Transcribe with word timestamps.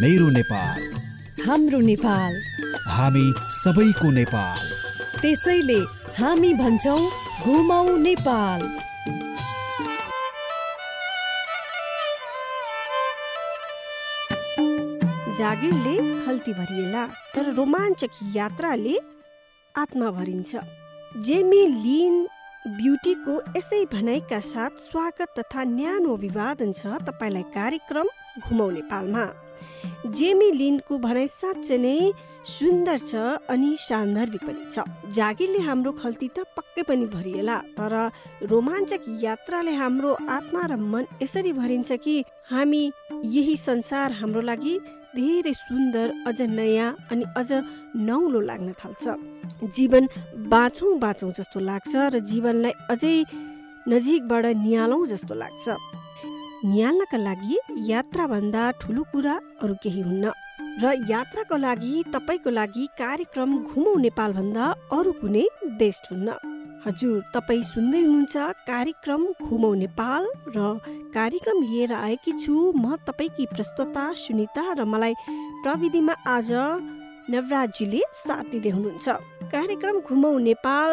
मेरो 0.00 0.28
नेपाल। 0.28 0.80
हाम्रो 1.46 1.78
नेपाल। 1.78 2.40
हामी 2.88 3.34
सबैको 3.50 4.10
नेपाल। 4.10 4.58
त्यसैले 5.20 5.80
हामी 6.22 6.54
भन्छौँ 6.54 7.10
घुमौ 7.42 7.96
नेपाल। 7.96 8.60
जागिरले 15.38 16.26
खल्ती 16.26 16.52
भरिएला 16.52 17.06
तर 17.06 17.54
रोमाञ्चक 17.54 18.10
यात्राले 18.36 18.98
आत्मा 19.76 20.10
भरिन्छ। 20.10 20.56
जेमी 21.24 21.66
लिन 21.66 22.28
ब्युटीको 22.68 23.34
यसै 23.56 23.78
भनाइका 23.92 24.38
साथ 24.44 24.80
स्वागत 24.82 25.28
तथा 25.38 25.62
न्यानो 25.68 26.16
अभिवादन 26.16 26.72
छ 26.72 26.98
तपाईँलाई 27.06 27.46
कार्यक्रम 27.54 28.08
घुमाउ 28.40 28.70
नेपालमा 28.70 29.22
जेमी 30.16 30.50
लिनको 30.52 30.98
भनाइ 30.98 31.26
साँच्चै 31.26 31.78
नै 31.78 31.98
सुन्दर 32.48 32.98
छ 32.98 33.14
अनि 33.52 33.70
सान्दर्भिक 33.80 34.42
पनि 34.48 34.62
छ। 34.72 34.84
जागिरले 35.16 35.60
हाम्रो 35.68 35.92
खल्ती 36.02 36.28
त 36.36 36.44
पक्कै 36.56 36.82
पनि 36.88 37.06
भरिएला 37.14 37.56
तर 37.78 37.94
रोमाञ्चक 38.50 39.02
यात्राले 39.24 39.72
हाम्रो 39.80 40.10
आत्मा 40.36 40.62
र 40.70 40.76
मन 40.92 41.04
यसरी 41.22 41.52
भरिन्छ 41.52 41.90
कि 42.04 42.14
हामी 42.50 42.82
यही 43.34 43.56
संसार 43.56 44.12
हाम्रो 44.20 44.40
लागि 44.50 44.74
धेरै 45.16 45.52
सुन्दर 45.58 46.06
अझ 46.28 46.38
नयाँ 46.42 46.88
अनि 47.10 47.24
अझ 47.36 47.50
नौलो 48.08 48.40
लाग्न 48.48 48.72
थाल्छ। 48.80 49.04
जीवन 49.76 50.08
बाँचौँ 50.48 50.98
बाँचौँ 51.04 51.32
जस्तो 51.38 51.60
लाग्छ 51.60 51.92
र 52.14 52.18
जीवनलाई 52.30 52.74
अझै 52.92 53.16
नजिकबाट 53.88 54.46
निहालौँ 54.64 55.06
जस्तो 55.12 55.34
लाग्छ। 55.34 55.66
निहाल्नका 56.64 57.18
लागि 57.18 57.56
यात्राभन्दा 57.86 58.62
ठुलो 58.80 59.02
कुरा 59.12 59.34
अरू 59.62 59.74
केही 59.82 60.00
हुन्न। 60.02 60.30
र 60.82 60.92
यात्राको 61.10 61.56
लागि 61.56 61.92
तपाईँको 62.14 62.50
लागि 62.50 62.84
कार्यक्रम 62.98 63.50
घुमौ 63.62 63.94
नेपालभन्दा 64.04 64.64
अरू 64.96 65.12
कुनै 65.20 65.44
बेस्ट 65.78 66.10
हुन्न। 66.12 66.28
हजुर 66.84 67.20
तपाईँ 67.34 67.62
सुन्दै 67.62 68.00
हुनुहुन्छ 68.02 68.36
कार्यक्रम 68.70 69.22
घुमौ 69.46 69.72
नेपाल 69.84 70.22
र 70.56 70.58
कार्यक्रम 71.14 71.62
लिएर 71.62 71.92
आएकी 71.94 72.32
छु 72.42 72.54
म 72.74 72.96
तपाईँकी 73.06 73.46
प्रस्तुता 73.54 74.04
सुनिता 74.18 74.64
र 74.78 74.84
मलाई 74.84 75.14
प्रविधिमा 75.62 76.14
आज 76.26 76.50
नवराजीले 77.30 78.02
साथ 78.24 78.50
दिँदै 78.50 78.70
हुनुहुन्छ। 78.70 79.06
कार्यक्रम 79.54 80.00
घुमौ 80.00 80.32
नेपाल 80.48 80.90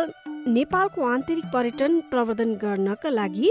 नेपालको 0.58 1.02
आन्तरिक 1.14 1.46
पर्यटन 1.54 2.00
प्रवर्धन 2.12 2.54
गर्नका 2.64 3.10
लागि 3.10 3.50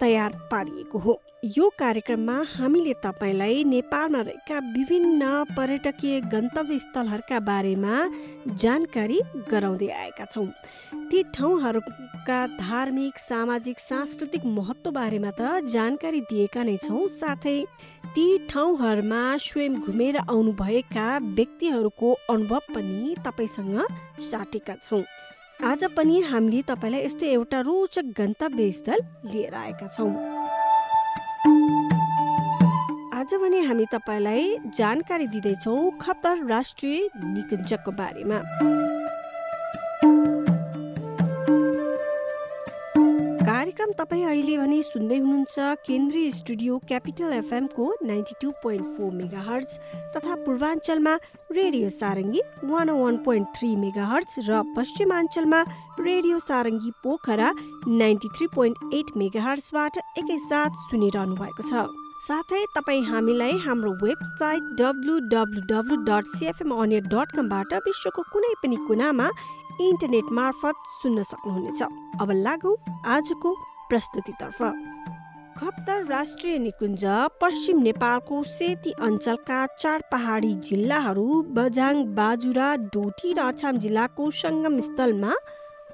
तयार 0.00 0.32
पारिएको 0.50 0.98
हो। 0.98 1.20
यो 1.56 1.68
कार्यक्रममा 1.78 2.36
हामीले 2.48 2.92
तपाईँलाई 3.02 3.64
नेपालमा 3.64 4.20
रहेका 4.20 4.58
विभिन्न 4.74 5.22
पर्यटकीय 5.56 6.20
गन्तव्य 6.32 6.78
स्थलहरूका 6.78 7.38
बारेमा 7.40 7.94
जानकारी 8.54 9.20
गराउँदै 9.50 9.88
आएका 9.92 10.24
छौँ। 10.24 10.46
ती 11.10 11.22
ठाउँहरूका 11.34 12.46
धार्मिक 12.58 13.18
सामाजिक 13.18 13.78
सांस्कृतिक 13.80 14.44
महत्त्व 14.48 14.90
बारेमा 14.90 15.30
त 15.30 15.64
जानकारी 15.66 16.20
दिएका 16.30 16.62
नै 16.62 16.76
छौँ। 16.84 17.08
साथै 17.10 17.58
ती 18.14 18.26
ठाउँहरूमा 18.50 19.22
स्वयं 19.38 19.74
घुमेर 19.80 20.16
आउनुभएका 20.18 21.08
व्यक्तिहरूको 21.34 22.12
अनुभव 22.30 22.62
पनि 22.74 23.14
तपाईँसँग 23.24 23.76
साटेका 24.20 24.74
छौँ। 24.82 25.02
आज 25.60 25.82
पनि 25.96 26.20
हामीले 26.22 26.60
तपाईँलाई 26.62 27.04
यस्तै 27.04 27.26
एउटा 27.28 27.58
रोचक 27.60 28.04
गन्तव्य 28.18 28.70
स्थल 28.72 29.00
लिएर 29.32 29.54
आएका 29.54 29.86
छौँ। 29.86 30.12
आज 33.12 33.34
भने 33.34 33.60
हामी 33.60 33.84
तपाईँलाई 33.92 34.56
जानकारी 34.78 35.26
दिँदैछौँ 35.26 35.90
खप्तर 36.00 36.46
राष्ट्रिय 36.48 37.08
निकुञ्जको 37.24 37.92
बारेमा। 37.92 38.38
कार्यक्रम 43.80 44.04
तपाईँ 44.04 44.24
अहिले 44.28 44.56
भने 44.60 44.82
सुन्दै 44.84 45.16
हुनुहुन्छ 45.18 45.56
केन्द्रीय 45.88 46.30
studio 46.30 46.78
capital 46.88 47.32
एफएमको 47.32 47.84
ninety 48.04 48.34
two 48.40 48.50
point 48.62 48.84
four 48.96 49.12
mega 49.12 49.40
hertz 49.40 49.70
तथा 50.16 50.34
पूर्वाञ्चलमा 50.44 51.14
radio 51.58 51.88
Sarangi 51.88 52.40
one 52.68 52.90
one 53.00 53.16
point 53.24 53.48
three 53.56 53.70
mega 53.84 54.04
hertz 54.12 54.34
र 54.48 54.60
पश्चिमाञ्चलमा 54.76 55.60
radio 56.00 56.38
Sarangi 56.48 56.90
Pokhara 57.04 57.48
ninety 58.02 58.28
three 58.36 58.46
point 58.56 58.92
eight 58.98 59.16
mega 59.16 59.42
हर्चबाट 59.46 59.96
एकैसाथ 60.24 60.76
सुनिरहनु 60.90 61.40
भएको 61.40 61.64
छ। 61.70 61.86
साथै 62.26 62.60
तपाईँ 62.76 63.02
हामीलाई 63.08 63.56
हाम्रो 63.64 63.94
website 64.04 64.68
W 64.82 65.16
W 65.32 65.64
W 65.72 65.96
dot 66.10 66.30
CFM 66.36 66.76
अनियर 66.76 67.08
dot 67.16 67.34
कमबाट 67.38 67.74
विश्वको 67.88 68.28
कुनै 68.34 68.52
पनि 68.60 68.76
कुनामा 68.84 69.30
इन्टरनेट 69.80 70.26
मार्फत 70.36 70.86
सुन्न 71.00 71.22
सक्नुहुनेछ। 71.24 71.82
अब 72.20 72.30
लागौ 72.44 72.76
आजको 73.16 73.56
प्रस्तुतितर्फ। 73.90 74.62
खप्तर 75.58 76.04
राष्ट्रिय 76.06 76.58
निकुञ्ज 76.58 77.04
पश्चिम 77.40 77.80
नेपालको 77.82 78.42
सेती 78.48 78.92
अञ्चलका 79.02 79.64
चार 79.74 80.02
पहाडी 80.12 80.52
जिल्लाहरू 80.66 81.26
बझाङ 81.56 82.04
बाजुरा 82.16 82.68
डोटी 82.94 83.32
र 83.32 83.40
अछाम 83.44 83.78
जिल्लाको 83.78 84.30
सङ्गम 84.40 84.78
स्थलमा 84.80 85.34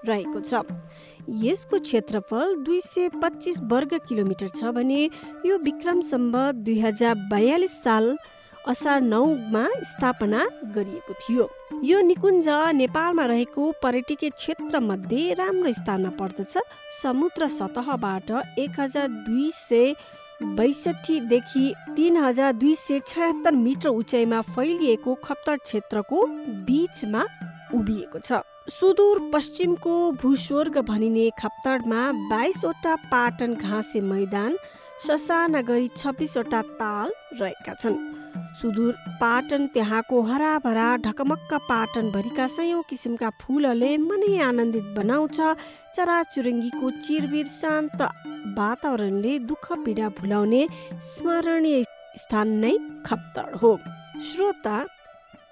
रहेको 0.06 0.40
छ। 0.40 0.62
यसको 1.42 1.78
क्षेत्रफल 1.80 2.54
दुई 2.64 2.80
सय 2.82 3.08
पच्चिस 3.22 3.60
वर्ग 3.70 3.98
किलोमिटर 4.08 4.48
छ 4.50 4.72
भने 4.76 5.02
यो 5.46 5.58
विक्रम 5.64 6.00
सम्बत 6.10 6.62
दुई 6.66 6.78
हजार 6.80 7.14
बयालिस 7.30 7.82
साल 7.82 8.16
असार 8.68 9.00
नौमा 9.00 9.66
स्थापना 9.84 10.46
गरिएको 10.74 11.14
थियो। 11.14 11.48
यो 11.84 12.00
निकुञ्ज 12.02 12.48
नेपालमा 12.74 13.24
रहेको 13.24 13.70
पर्यटकीय 13.82 14.30
क्षेत्र 14.30 14.80
मध्ये 14.80 15.34
राम्रो 15.38 15.72
स्थानमा 15.72 16.10
पर्दछ। 16.18 16.58
समुद्र 17.02 17.48
सतहबाट 17.48 18.30
एक 18.58 18.80
हजार 18.80 19.08
दुई 19.08 19.50
सय 19.54 19.94
बैसठीदेखि 20.56 21.72
तिन 21.96 22.16
हजार 22.16 22.52
दुई 22.54 22.74
सय 22.76 22.98
छयत्तर 23.06 23.54
मिटर 23.56 23.88
उचाइमा 23.90 24.40
फैलिएको 24.50 25.14
खप्तर 25.24 25.56
क्षेत्रको 25.58 26.26
बिचमा 26.66 27.22
उभिएको 27.74 28.18
छ। 28.18 28.42
सुदूर 28.70 29.20
पश्चिमको 29.32 29.94
भूस्वर्ग 30.22 30.78
भनिने 30.82 31.30
खप्तडमा 31.38 32.10
बाइसवटा 32.30 32.94
पाटन 33.10 33.54
घाँसे 33.54 34.00
मैदान 34.02 34.58
ससाना 35.06 35.60
गरी 35.62 35.88
छब्बिसवटा 35.96 36.62
ताल 36.74 37.12
रहेका 37.40 37.74
छन्। 37.74 37.96
सुदूर 38.56 38.92
पाटन 39.20 39.66
त्यहाँको 39.74 40.20
हराभरा 40.22 40.88
ढकमक्क 41.04 41.52
पाटनभरिका 41.68 42.46
सयौँ 42.46 42.82
किसिमका 42.88 43.30
फुलहरूले 43.40 43.90
मनै 43.98 44.32
आनन्दित 44.42 44.86
बनाउँछ। 44.96 45.38
चराचुरुङ्गीको 45.96 46.90
चिरबिर 47.04 47.46
शान्त 47.52 48.00
वातावरणले 48.58 49.38
दुःख 49.50 49.66
पीडा 49.84 50.08
भुलाउने 50.18 50.62
स्मरणीय 51.10 51.82
स्थान 52.16 52.48
नै 52.62 52.74
खप्तड 53.06 53.56
हो। 53.62 53.72
श्रोता 54.28 54.76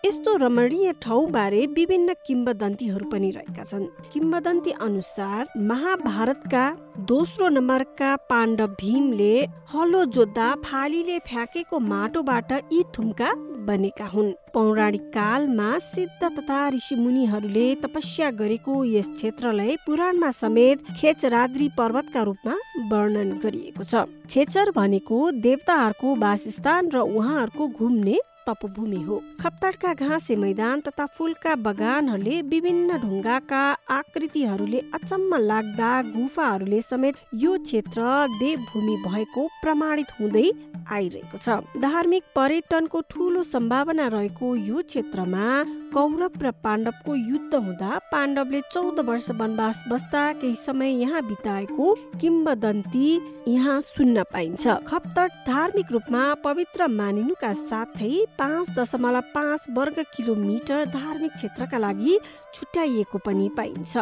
यस्तो 0.05 0.37
रमणीय 0.37 0.93
ठाउँबारे 1.03 1.61
विभिन्न 1.67 2.13
किम्बदन्तीहरू 2.27 3.09
पनि 3.11 3.31
रहेका 3.31 3.65
छन्। 3.65 3.85
किम्बदन्ती 4.13 4.71
अनुसार 4.87 5.47
महाभारतका 5.69 6.65
दोस्रो 7.09 7.49
नम्बरका 7.49 8.11
पाण्डव 8.31 8.75
भीमले 8.81 9.35
हलो 9.73 10.05
जोत्दा 10.15 10.49
फालीले 10.65 11.19
फ्याँकेको 11.29 11.79
माटोबाट 11.83 12.53
यी 12.53 12.83
थुम्का 12.97 13.31
बनेका 13.69 14.07
हुन्। 14.07 14.31
पौराणिक 14.55 15.09
कालमा 15.09 15.71
सिद्ध 15.79 16.23
तथा 16.23 16.59
ऋषिमुनिहरूले 16.77 17.75
तपस्या 17.83 18.31
गरेको 18.41 18.85
यस 18.85 19.09
क्षेत्रलाई 19.15 19.77
पुराणमा 19.87 20.31
समेत 20.33 20.85
खेचराद्री 21.01 21.69
पर्वतका 21.79 22.23
रूपमा 22.23 22.55
वर्णन 22.93 23.33
गरिएको 23.41 23.85
छ। 23.85 24.05
खेचर 24.31 24.71
भनेको 24.77 25.19
देवताहरूको 25.41 26.15
वासस्थान 26.21 26.93
र 26.93 27.09
उहाँहरूको 27.09 27.69
घुम्ने 27.69 28.19
तपभूमि 28.46 29.00
हो। 29.02 29.20
खप्तडका 29.41 29.93
घाँसे 29.94 30.37
मैदान 30.37 30.81
तथा 30.81 31.06
फुलका 31.17 31.55
बगानहरूले 31.64 32.41
विभिन्न 32.50 32.99
ढुङ्गाका 33.02 33.62
आकृतिहरूले 33.91 34.81
अचम्म 34.94 35.37
लाग्दा 35.43 35.91
गुफाहरूले 36.11 36.81
समेत 36.82 37.14
यो 37.35 37.56
क्षेत्र 37.64 38.02
देवभूमि 38.38 38.96
भएको 39.06 39.46
प्रमाणित 39.62 40.12
हुँदै 40.20 40.49
आइरहेको 40.93 41.38
छ। 41.38 41.81
धार्मिक 41.81 42.23
पर्यटनको 42.37 43.00
ठुलो 43.11 43.43
सम्भावना 43.44 44.06
रहेको 44.14 44.55
यो 44.56 44.82
क्षेत्रमा 44.85 45.47
कौरव 45.94 46.43
र 46.43 46.50
पाण्डवको 46.64 47.14
युद्ध 47.14 47.55
हुँदा 47.55 47.99
पाण्डवले 48.12 48.61
चौध 48.73 49.00
वर्ष 49.08 49.31
वनवास 49.40 49.82
बस्दा 49.90 50.25
केही 50.40 50.55
समय 50.56 50.90
यहाँ 51.00 51.23
बिताएको 51.29 51.94
किम्बदन्ती 52.20 53.08
यहाँ 53.49 53.81
सुन्न 53.82 54.23
पाइन्छ। 54.32 54.67
खप्तड 54.87 55.31
धार्मिक 55.47 55.93
रूपमा 55.93 56.23
पवित्र 56.44 56.87
मानिनुका 56.90 57.52
साथै 57.55 58.14
पाँच 58.39 58.71
दशमलव 58.79 59.21
पाँच 59.35 59.67
वर्ग 59.77 59.99
किलोमिटर 60.17 60.85
धार्मिक 60.91 61.33
क्षेत्रका 61.35 61.79
लागि 61.79 62.19
छुट्याइएको 62.55 63.19
पनि 63.27 63.49
पाइन्छ। 63.57 63.97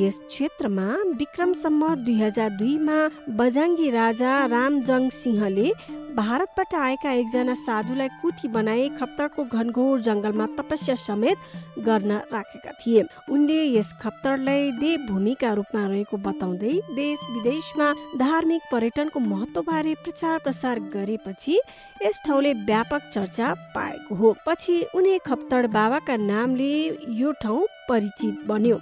यस 0.00 0.20
क्षेत्रमा 0.28 0.86
विक्रमसम्म 1.18 1.94
दुई 2.04 2.20
हजार 2.20 2.50
दुईमा 2.60 2.98
बजाङ्गी 3.36 3.90
राजा 3.90 4.32
रामजङ 4.54 5.08
सिंहले 5.14 5.68
भारतबाट 6.14 6.74
आएका 6.78 7.10
एकजना 7.12 7.54
साधुलाई 7.58 8.08
कुठी 8.22 8.48
बनाए 8.48 8.88
खप्तडको 8.98 9.44
घनघोर 9.44 10.00
जङ्गलमा 10.00 10.46
तपस्या 10.58 10.94
समेत 10.96 11.38
गर्न 11.86 12.10
राखेका 12.32 12.72
थिए। 12.80 13.02
उनले 13.34 13.58
यस 13.76 13.90
खप्तडलाई 14.02 14.70
देवभूमिका 14.78 15.52
रूपमा 15.52 15.86
रहेको 15.86 16.16
बताउँदै 16.26 16.74
देश 16.94 17.18
विदेशमा 17.32 17.88
धार्मिक 18.18 18.62
पर्यटनको 18.72 19.20
महत्त्वबारे 19.22 19.94
प्रचार 20.04 20.38
प्रसार 20.44 20.80
गरेपछि 20.94 21.58
यस 22.02 22.20
ठाउँले 22.26 22.52
व्यापक 22.62 23.10
चर्चा 23.10 23.43
पाएको 23.52 24.14
हो। 24.14 24.34
पछि 24.46 24.86
उनी 24.94 25.18
खप्तड 25.18 25.66
बाबाका 25.66 26.16
नामले 26.16 26.74
यो 27.14 27.32
ठाउँ 27.32 27.66
परिचित 27.88 28.46
बन्यो। 28.48 28.78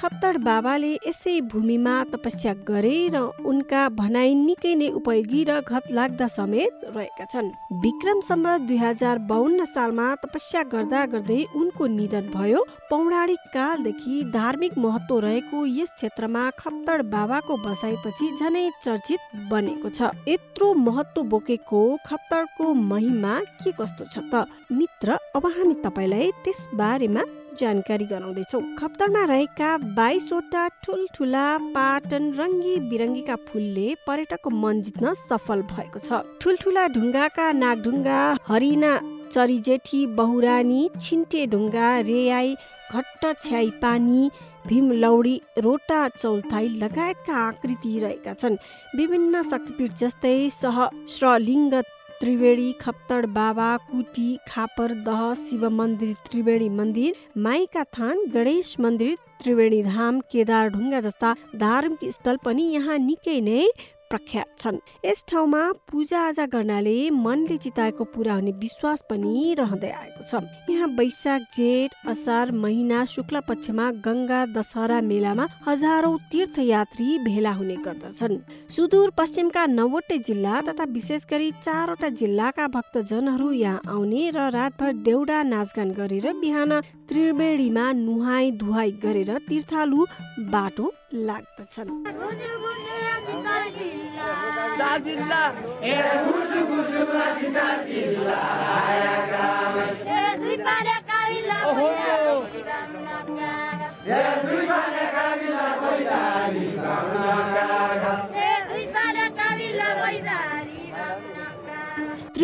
खप्तड 0.00 0.36
बाबाले 0.44 0.92
यसै 1.06 1.40
भूमिमा 1.52 1.94
तपस्या 2.12 2.52
गरे 2.68 2.96
र 3.14 3.16
उनका 3.44 3.82
भनाइ 3.98 4.34
निकै 4.36 4.74
नै 4.74 4.88
उपयोगी 5.00 5.42
र 5.48 5.60
घत 5.60 5.92
लाग्दा 5.92 6.26
समेत 6.28 6.84
रहेका 6.96 7.24
छन्। 7.32 7.50
विक्रमसम्म 7.82 8.56
दुई 8.66 8.76
हजार 8.76 9.18
बाहन्न 9.30 9.64
सालमा 9.64 10.06
तपस्या 10.24 10.62
गर्दा 10.72 11.04
गर्दै 11.12 11.40
उनको 11.56 11.86
निधन 11.96 12.26
भयो। 12.34 12.60
पौराणिक 12.90 13.42
कालदेखि 13.54 14.14
धार्मिक 14.34 14.78
महत्व 14.78 15.18
रहेको 15.18 15.64
यस 15.66 15.92
क्षेत्रमा 15.96 16.42
खप्तड 16.58 17.02
बाबाको 17.10 17.56
बसाइपछि 17.64 18.26
झनै 18.40 18.68
चर्चित 18.84 19.20
बनेको 19.50 19.88
छ। 19.90 20.10
यत्रो 20.28 20.72
महत्व 20.74 21.22
बोकेको 21.32 21.80
खप्तडको 22.06 22.72
महिमा 22.92 23.34
के 23.62 23.72
कस्तो 23.72 24.04
छ 24.12 24.18
त? 24.32 24.46
मित्र 24.70 25.18
अब 25.36 25.46
हामी 25.46 25.74
तपाईँलाई 25.84 26.30
त्यस 26.44 26.68
बारेमा 26.74 27.22
जानकारी 27.60 28.06
गराउँदैछौ। 28.06 28.60
खप्तरमा 28.78 29.24
रहेका 29.24 29.70
बाइसवटा 29.98 30.62
ठुल्ठुला 30.84 31.46
पाटन 31.74 32.24
रङ्गी 32.38 32.74
बिरङ्गीका 32.90 33.36
फुलले 33.48 33.88
पर्यटकको 34.06 34.50
मन 34.62 34.80
जित्न 34.82 35.14
सफल 35.20 35.62
भएको 35.72 35.98
छ। 35.98 36.22
ठुल्ठुला 36.40 36.86
ढुङ्गाका 36.96 37.46
नागढुङ्गा 37.62 38.20
हरिना 38.48 38.92
चरिजेठी 39.32 40.00
बहुरानी 40.18 40.82
छिन्टे 41.02 41.46
ढुङ्गा 41.52 41.88
रेयाई 42.10 42.54
घट्ट 42.92 43.22
छ्याई 43.42 43.70
पानी 43.82 44.30
भीमलौडी 44.66 45.34
रोटा 45.64 46.00
चौथाई 46.08 46.68
लगायतका 46.82 47.34
आकृति 47.38 47.98
रहेका 47.98 48.32
छन्। 48.34 48.56
विभिन्न 48.96 49.42
शक्तिपीठ 49.42 49.92
जस्तै 50.02 50.38
सहस्रलिङ्ग 50.52 51.74
त्रिवेणी 52.20 52.72
खप्तड 52.80 53.26
बाबा 53.32 53.76
कुटी 53.90 54.28
खापर 54.48 54.92
दह 55.06 55.22
शिव 55.36 55.68
मन्दिर 55.70 56.12
त्रिवेणी 56.26 56.68
मन्दिर 56.76 57.14
माइका 57.40 57.82
थान 57.96 58.24
गणेश 58.34 58.74
मन्दिर 58.80 59.14
त्रिवेणी 59.42 59.82
धाम 59.82 60.20
केदार 60.32 60.68
ढुङ्गा 60.68 61.00
जस्ता 61.00 61.32
धार्मिक 61.56 62.08
स्थल 62.12 62.36
पनि 62.44 62.64
यहाँ 62.72 62.98
निकै 63.00 63.40
नै 63.40 63.66
प्रख्यात 64.10 64.48
छन्। 64.58 64.78
यस 65.04 65.24
ठाउँमा 65.28 65.62
पूजाआजा 65.90 66.46
गर्नाले 66.52 66.96
मनले 67.10 67.56
चिताएको 67.56 68.04
पुरा 68.14 68.34
हुने 68.34 68.52
विश्वास 68.60 69.04
पनि 69.10 69.54
रहँदै 69.58 69.90
आएको 69.90 70.22
छ। 70.24 70.42
यहाँ 70.70 70.88
वैशाख 70.98 71.40
जेठ 71.56 71.90
असार 72.08 72.52
महिना 72.54 73.04
शुक्ल 73.04 73.40
पक्षमा 73.48 73.90
गङ्गा 74.06 74.40
दशहरा 74.54 75.00
मेलामा 75.00 75.46
हजारौं 75.66 76.16
तीर्थयात्री 76.32 77.08
भेला 77.26 77.52
हुने 77.52 77.76
गर्दछन्। 77.86 78.36
सुदूर 78.74 79.10
पश्चिमका 79.18 79.66
नौवटै 79.66 80.18
जिल्ला 80.26 80.60
तथा 80.68 80.84
विशेष 80.92 81.26
गरी 81.30 81.50
चारवटा 81.62 82.08
जिल्लाका 82.20 82.66
भक्तजनहरू 82.68 83.50
यहाँ 83.54 83.80
आउने 83.88 84.30
र 84.30 84.50
रातभर 84.50 84.92
देउडा 85.06 85.42
नाचगान 85.44 85.90
गरेर 85.98 86.26
बिहान 86.40 86.80
त्रिवेणीमा 87.08 87.84
नुहाई 87.92 88.50
धुवाई 88.60 88.90
गरेर 89.02 89.30
तीर्थालु 89.48 90.04
बाटो 90.52 90.92
लाग्दछन्। 91.28 91.90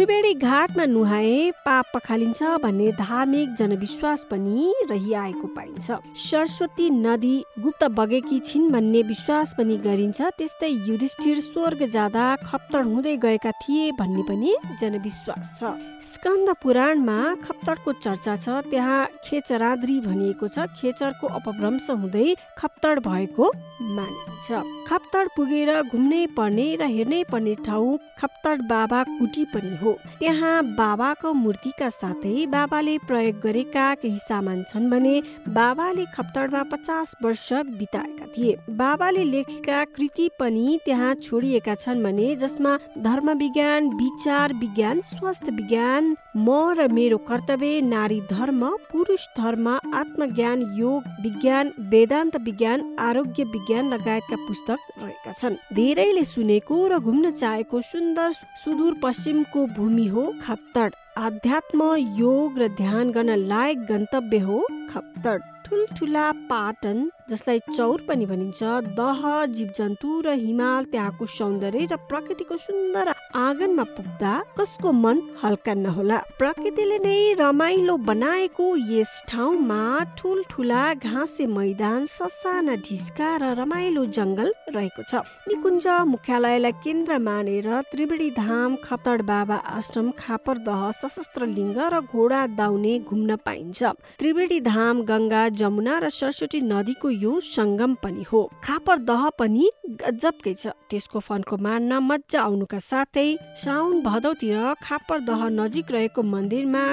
त्रिवेणी 0.02 0.32
घाटमा 0.34 0.84
नुहाए 0.84 1.34
पाप 1.64 1.86
पखालिन्छ 1.94 2.42
भन्ने 2.62 2.90
धार्मिक 2.98 3.52
जनविश्वास 3.58 4.24
पनि 4.30 4.72
रहिआएको 4.90 5.46
पाइन्छ। 5.56 5.98
सरस्वती 6.18 6.88
नदी 6.90 7.36
गुप्त 7.62 7.84
बगेकी 7.98 8.38
छिन् 8.48 8.70
भन्ने 8.72 9.02
विश्वास 9.06 9.54
पनि 9.58 9.76
गरिन्छ 9.84 10.20
त्यस्तै 10.38 10.70
युधिष्ठिर 10.88 11.40
स्वर्ग 11.40 11.86
जाँदा 11.94 12.24
खप्तड 12.42 12.86
हुँदै 12.86 13.16
गएका 13.24 13.50
थिए 13.62 13.92
भन्ने 14.00 14.22
पनि 14.26 14.56
जनविश्वास 14.80 15.54
छ। 15.60 15.70
स्कन्द 16.02 16.50
पुराणमा 16.62 17.18
खप्तडको 17.46 17.92
चर्चा 18.02 18.36
छ 18.36 18.58
त्यहाँ 18.70 19.06
खेचराद्री 19.24 20.00
भनिएको 20.08 20.48
छ 20.48 20.66
खेचरको 20.82 21.26
अपभ्रंश 21.38 21.90
हुँदै 21.92 22.26
खप्तड 22.58 23.06
भएको 23.06 23.52
मानिन्छ। 23.94 24.50
खप्तड 24.90 25.28
पुगेर 25.36 25.70
घुम्नै 25.84 26.26
पर्ने 26.36 26.68
र 26.76 26.90
हेर्नै 26.90 27.22
पर्ने 27.30 27.54
ठाउँ 27.62 27.98
खप्तड 28.18 28.68
बाबा 28.68 29.02
कुटी 29.14 29.44
पनि 29.54 29.76
हो। 29.78 29.91
त्यहाँ 30.18 30.62
बाबाको 30.74 31.32
मूर्तिका 31.34 31.88
साथै 31.90 32.46
बाबाले 32.46 32.96
प्रयोग 33.06 33.40
गरेका 33.40 33.86
केही 33.94 34.18
सामान 34.18 34.62
छन् 34.70 34.90
भने 34.90 35.14
बाबाले 35.48 36.04
खप्तडमा 36.14 36.62
पचास 36.72 37.14
वर्ष 37.22 37.52
बिताएका 37.78 38.26
थिए। 38.34 38.56
बाबाले 38.76 39.24
लेखेका 39.24 39.84
कृति 39.96 40.28
पनि 40.40 40.78
त्यहाँ 40.84 41.14
छोडिएका 41.16 41.74
छन् 41.74 42.02
भने 42.02 42.34
जसमा 42.36 42.76
धर्म 42.98 43.30
विज्ञान 43.38 43.88
विचार 43.96 44.52
विज्ञान 44.54 45.00
स्वास्थ्य 45.06 45.52
विज्ञान 45.52 46.14
म 46.36 46.48
र 46.78 46.88
मेरो 46.92 47.18
कर्तव्य 47.28 47.80
नारी 47.82 48.20
धर्म 48.30 48.62
पुरुष 48.92 49.26
धर्म 49.36 49.68
आत्मज्ञान 49.68 50.62
योग 50.76 51.02
विज्ञान 51.22 51.72
वेदान्त 51.90 52.36
विज्ञान 52.42 52.82
आरोग्य 53.00 53.44
विज्ञान 53.44 53.92
लगायतका 53.92 54.36
पुस्तक 54.46 54.78
रहेका 54.98 55.32
छन्। 55.32 55.56
धेरैले 55.74 56.24
सुनेको 56.24 56.76
र 56.88 56.98
घुम्न 56.98 57.30
चाहेको 57.32 57.80
सुन्दर 57.82 58.32
सुदूर 58.64 58.94
पश्चिमको 59.02 59.66
भूमि 59.82 60.04
हो 60.06 60.24
खप्तड 60.42 60.94
आध्यात्म 61.18 61.84
योग 62.18 62.58
र 62.58 62.66
ध्यान 62.80 63.10
गर्न 63.14 63.34
लायक 63.52 63.78
गन्तव्य 63.88 64.38
हो 64.40 64.58
खप्तड 64.90 65.40
ठुल्ठुला 65.64 66.30
पाटन 66.50 66.98
जसलाई 67.32 67.60
चौर 67.76 68.04
पनि 68.08 68.26
भनिन्छ 68.32 68.60
दह 69.00 69.20
जीवजन्तु 69.56 70.20
र 70.26 70.36
हिमाल 70.40 70.84
त्यहाँको 70.92 71.26
सौन्दर्य 71.34 71.86
र 71.92 71.96
प्रकृतिको 72.10 72.56
सुन्दर 72.66 73.12
आँगनमा 73.42 73.84
पुग्दा 73.96 74.32
कसको 74.58 74.92
मन 74.92 75.22
हल्का 75.42 75.74
नहोला। 75.74 76.18
प्रकृतिले 76.38 76.98
नै 77.06 77.20
रमाइलो 77.40 77.96
बनाएको 78.10 78.66
यस 78.90 79.12
ठाउँमा 79.28 79.82
ठुल्ठुला 80.18 80.82
घाँसे 80.94 81.46
मैदान 81.56 82.06
ससाना 82.16 82.74
ढिस्का 82.86 83.30
र 83.42 83.54
रमाइलो 83.60 84.04
जङ्गल 84.18 84.52
रहेको 84.76 85.02
छ। 85.10 85.24
निकुञ्ज 85.48 85.86
मुख्यालयलाई 86.12 86.72
केन्द्र 86.84 87.18
मानेर 87.28 87.68
त्रिवेणी 87.92 88.30
धाम 88.36 88.76
खप्तड 88.84 89.22
बाबा 89.32 89.56
आश्रम 89.78 90.10
खापर 90.20 90.58
दह 90.68 90.82
सशस्त्र 91.00 91.46
लिङ्ग 91.56 91.78
र 91.94 92.00
घोडा 92.12 92.42
दाउने 92.60 92.94
घुम्न 93.08 93.36
पाइन्छ। 93.46 93.80
त्रिवेणी 94.20 94.60
धाम 94.68 95.02
गङ्गा 95.10 95.42
जमुना 95.60 95.98
र 96.04 96.08
सरस्वती 96.20 96.60
नदीको 96.68 97.08
यो 97.22 97.32
सङ्गम 97.48 97.94
पनि 98.02 98.24
हो। 98.32 98.40
खापर 98.64 98.98
दह 99.10 99.28
पनि 99.38 99.70
गजबकै 100.02 100.54
छ। 100.54 100.74
त्यसको 100.90 101.18
फन्को 101.28 101.56
मार्न 101.66 102.02
मजा 102.10 102.40
आउनुका 102.42 102.80
साथै 102.90 103.28
साउन 103.62 104.02
भदौतिर 104.02 104.60
खापर 104.82 105.18
दह 105.30 105.48
नजिक 105.60 105.90
रहेको 105.90 106.22
मन्दिरमा 106.34 106.84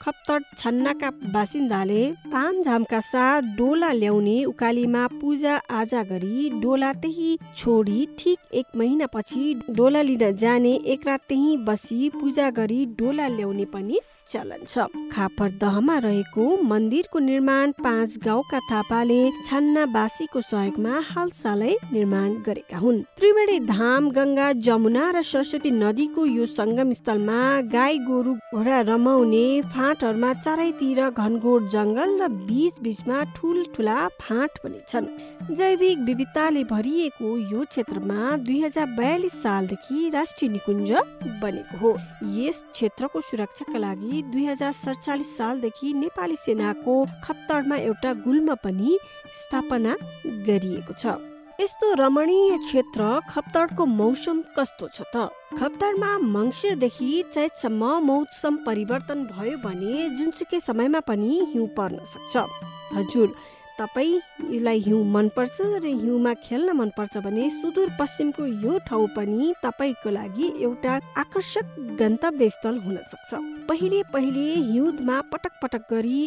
खप्तड 0.00 0.42
छन्नाका 0.58 1.08
बासिन्दाले 1.34 2.02
तामझामका 2.32 3.00
साथ 3.02 3.48
डोला 3.58 3.90
ल्याउने 3.92 4.36
उकालीमा 4.44 5.02
पूजा 5.20 5.54
आजा 5.78 6.02
गरी 6.10 6.50
डोला 6.62 6.92
त्यही 7.02 7.30
छोडी 7.56 8.06
ठिक 8.18 8.54
एक 8.60 8.76
महिनापछि 8.78 9.42
डोला 9.78 10.02
लिन 10.02 10.24
जाने 10.36 10.74
एक 10.94 11.06
रात 11.06 11.22
त्यही 11.28 11.56
बसी 11.66 12.08
पूजा 12.10 12.46
गरी 12.60 12.80
डोला 12.98 13.26
ल्याउने 13.28 13.64
पनि 13.74 13.98
चलन 14.30 14.64
छ। 14.68 14.86
खापर 15.12 15.50
दहमा 15.60 15.96
रहेको 15.98 16.44
मन्दिरको 16.62 17.18
निर्माण 17.18 17.72
पाँच 17.84 18.16
गाउँका 18.24 18.58
थापाले 18.70 19.20
छन्नावासीको 19.46 20.40
सहयोगमा 20.40 20.94
हालसालै 21.10 21.74
निर्माण 21.92 22.34
गरेका 22.46 22.78
हुन्। 22.78 23.02
त्रिवेणी 23.18 23.58
धाम 23.66 24.10
गङ्गा 24.10 24.52
जमुना 24.66 25.04
र 25.10 25.22
सरस्वती 25.22 25.70
नदीको 25.70 26.26
यो 26.26 26.46
सङ्गम 26.48 26.92
स्थलमा 26.92 27.40
गाई 27.72 27.98
गोरु 28.08 28.34
घोडा 28.54 28.80
रमाउने 28.90 29.46
फाँटहरूमा 29.72 30.32
चारैतिर 30.44 31.00
घनघोर 31.10 31.68
जङ्गल 31.74 32.10
र 32.20 32.28
बीच 32.48 32.80
बीचमा 32.82 33.22
ठुल्ठुला 33.36 33.98
फाँट 34.20 34.58
पनि 34.62 34.80
छन्। 34.88 35.06
जैविक 35.48 35.98
विविधताले 36.06 36.62
भरिएको 36.70 37.28
यो 37.52 37.64
क्षेत्रमा 37.64 38.36
दुई 38.44 38.60
हजार 38.62 38.86
बयालिस 38.98 39.42
सालदेखि 39.42 40.08
राष्ट्रिय 40.14 40.50
निकुञ्ज 40.52 40.90
बनेको 41.42 41.76
हो। 41.78 41.90
यस 42.36 42.62
क्षेत्रको 42.72 43.20
सुरक्षाका 43.20 43.78
लागि 43.78 44.17
दुई 44.22 44.44
हजार 44.46 44.72
सडचालिस 44.72 45.36
सालदेखि 45.36 45.92
नेपाली 45.94 46.36
सेनाको 46.36 46.94
खप्तडमा 47.24 47.76
एउटा 47.76 48.12
गुल्म 48.26 48.54
पनि 48.64 48.98
स्थापना 49.40 49.96
गरिएको 50.46 50.92
छ। 50.92 51.16
यस्तो 51.60 51.86
रमणीय 51.94 52.56
क्षेत्र 52.58 53.20
खप्तडको 53.30 53.84
मौसम 53.86 54.42
कस्तो 54.58 54.88
छ 54.94 55.02
त? 55.14 55.28
खप्तडमा 55.58 56.10
मङ्सिरदेखि 56.34 57.10
चैतसम्म 57.34 57.82
मौसम 58.06 58.56
परिवर्तन 58.66 59.24
भयो 59.32 59.56
भने 59.64 59.94
जुनसुकै 60.16 60.60
समयमा 60.60 61.00
पनि 61.00 61.30
हिउँ 61.52 61.68
पर्न 61.76 62.04
सक्छ। 62.04 62.34
हजुर 62.96 63.28
तपाईँलाई 63.78 64.78
हिउँ 64.80 65.04
मनपर्छ 65.06 65.60
र 65.60 65.86
हिउँमा 65.86 66.32
खेल्न 66.44 66.72
मनपर्छ 66.76 67.16
भने 67.24 67.48
सुदूरपश्चिमको 67.50 68.46
यो 68.64 68.78
ठाउँ 68.88 69.06
पनि 69.16 69.54
तपाईँको 69.62 70.10
लागि 70.10 70.52
एउटा 70.64 70.98
आकर्षक 71.16 71.66
गन्तव्य 72.00 72.48
स्थल 72.50 72.78
हुन 72.78 72.96
सक्छ। 73.06 73.34
पहिले 73.68 74.02
पहिले 74.12 74.46
हिउँदमा 74.66 75.20
पटक 75.32 75.52
पटक 75.62 75.82
गरी 75.90 76.20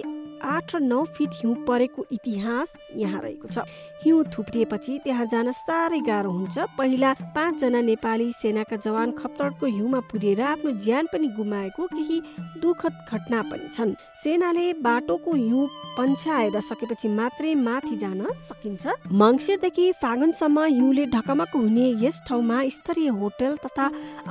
आठ 0.44 0.76
र 0.76 0.80
नौ 0.82 1.04
फिट 1.06 1.30
हिउँ 1.36 1.56
परेको 1.68 2.06
इतिहास 2.12 2.74
यहाँ 2.96 3.22
रहेको 3.22 3.48
छ। 3.48 3.66
हिउँ 4.04 4.24
थुप्रिएपछि 4.34 4.98
त्यहाँ 5.04 5.26
जान 5.32 5.52
साह्रै 5.52 6.00
गाह्रो 6.08 6.32
हुन्छ। 6.32 6.58
पहिला 6.78 7.14
पाँचजना 7.36 7.82
नेपाली 7.82 8.32
सेनाका 8.34 8.76
जवान 8.76 9.12
खप्तडको 9.12 9.66
हिउँमा 9.68 10.00
पुगेर 10.12 10.42
आफ्नो 10.42 10.72
ज्यान 10.82 11.08
पनि 11.14 11.28
गुमाएको 11.38 11.88
केही 11.88 12.22
दुःखद 12.62 12.94
घटना 13.12 13.42
पनि 13.52 13.70
छन्। 13.74 13.94
सेनाले 14.24 14.72
बाटोको 14.82 15.34
हिउँ 15.34 15.68
पन्छाएर 15.98 16.60
सकेपछि 16.62 17.08
मात्रै 17.10 17.54
माथि 17.58 17.96
जान 17.98 18.22
सकिन्छ। 18.40 18.94
मङ्सिरदेखि 19.12 19.92
फागुनसम्म 20.02 20.64
हिउँले 20.66 21.06
ढकमक 21.06 21.56
हुने 21.56 21.88
यस 22.04 22.22
ठाउँमा 22.28 22.62
स्तरीय 22.70 23.08
होटल 23.18 23.56
तथा 23.66 23.90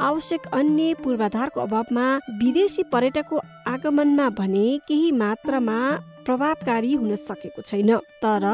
आवश्यक 0.08 0.46
अन्य 0.52 0.94
पूर्वाधारको 1.02 1.60
अभावमा 1.60 2.06
विदेशी 2.38 2.82
पर्यटकको 2.92 3.40
आगमनमा 3.66 4.28
भने 4.38 4.66
केही 4.88 5.10
मात्रामा 5.12 5.80
प्रभावकारी 6.24 6.92
हुन 6.94 7.14
सकेको 7.14 7.62
छैन। 7.62 7.90
तर 8.22 8.44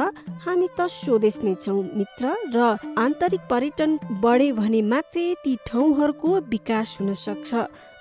हामी 0.45 0.69
त 0.79 0.87
स्वदेशमै 0.89 1.55
छौँ 1.63 1.83
मित्र 1.99 2.25
र 2.55 2.59
आन्तरिक 2.99 3.43
पर्यटन 3.51 3.99
बढे 4.23 4.53
भने 4.53 4.81
मात्रै 4.83 5.27
ती 5.45 5.53
ठाउँहरूको 5.67 6.31
विकास 6.49 6.97
हुन 7.01 7.13
सक्छ। 7.17 7.51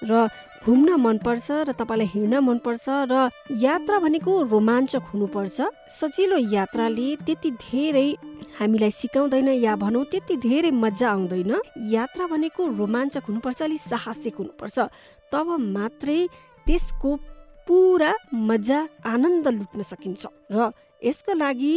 र 0.05 0.27
घुम्न 0.65 0.89
मनपर्छ 0.98 1.48
र 1.65 1.72
तपाईँलाई 1.74 2.10
हिँड्न 2.13 2.39
मनपर्छ 2.41 2.86
र 3.12 3.29
यात्रा 3.57 3.98
भनेको 4.00 4.31
रोमाञ्चक 4.53 5.03
हुनुपर्छ। 5.13 5.57
सजिलो 5.89 6.38
यात्राले 6.53 7.07
त्यति 7.25 7.50
धेरै 7.65 8.10
हामीलाई 8.60 8.91
सिकाउँदैन 8.91 9.50
या 9.60 9.75
भनौँ 9.75 10.03
त्यति 10.12 10.36
धेरै 10.38 10.72
मजा 10.72 11.10
आउँदैन। 11.10 11.51
यात्रा 11.89 12.25
भनेको 12.27 12.62
रोमाञ्चक 12.77 13.24
हुनुपर्छ 13.29 13.62
अलिक 13.62 13.81
साहसिक 13.81 14.36
हुनुपर्छ। 14.38 14.77
तब 15.31 15.48
मात्रै 15.75 16.19
त्यसको 16.65 17.10
पुरा 17.67 18.12
मजा 18.50 18.79
आनन्द 19.13 19.48
लुट्न 19.50 19.81
सकिन्छ 19.84 20.22
र 20.51 20.72
यसको 21.01 21.34
लागि 21.36 21.75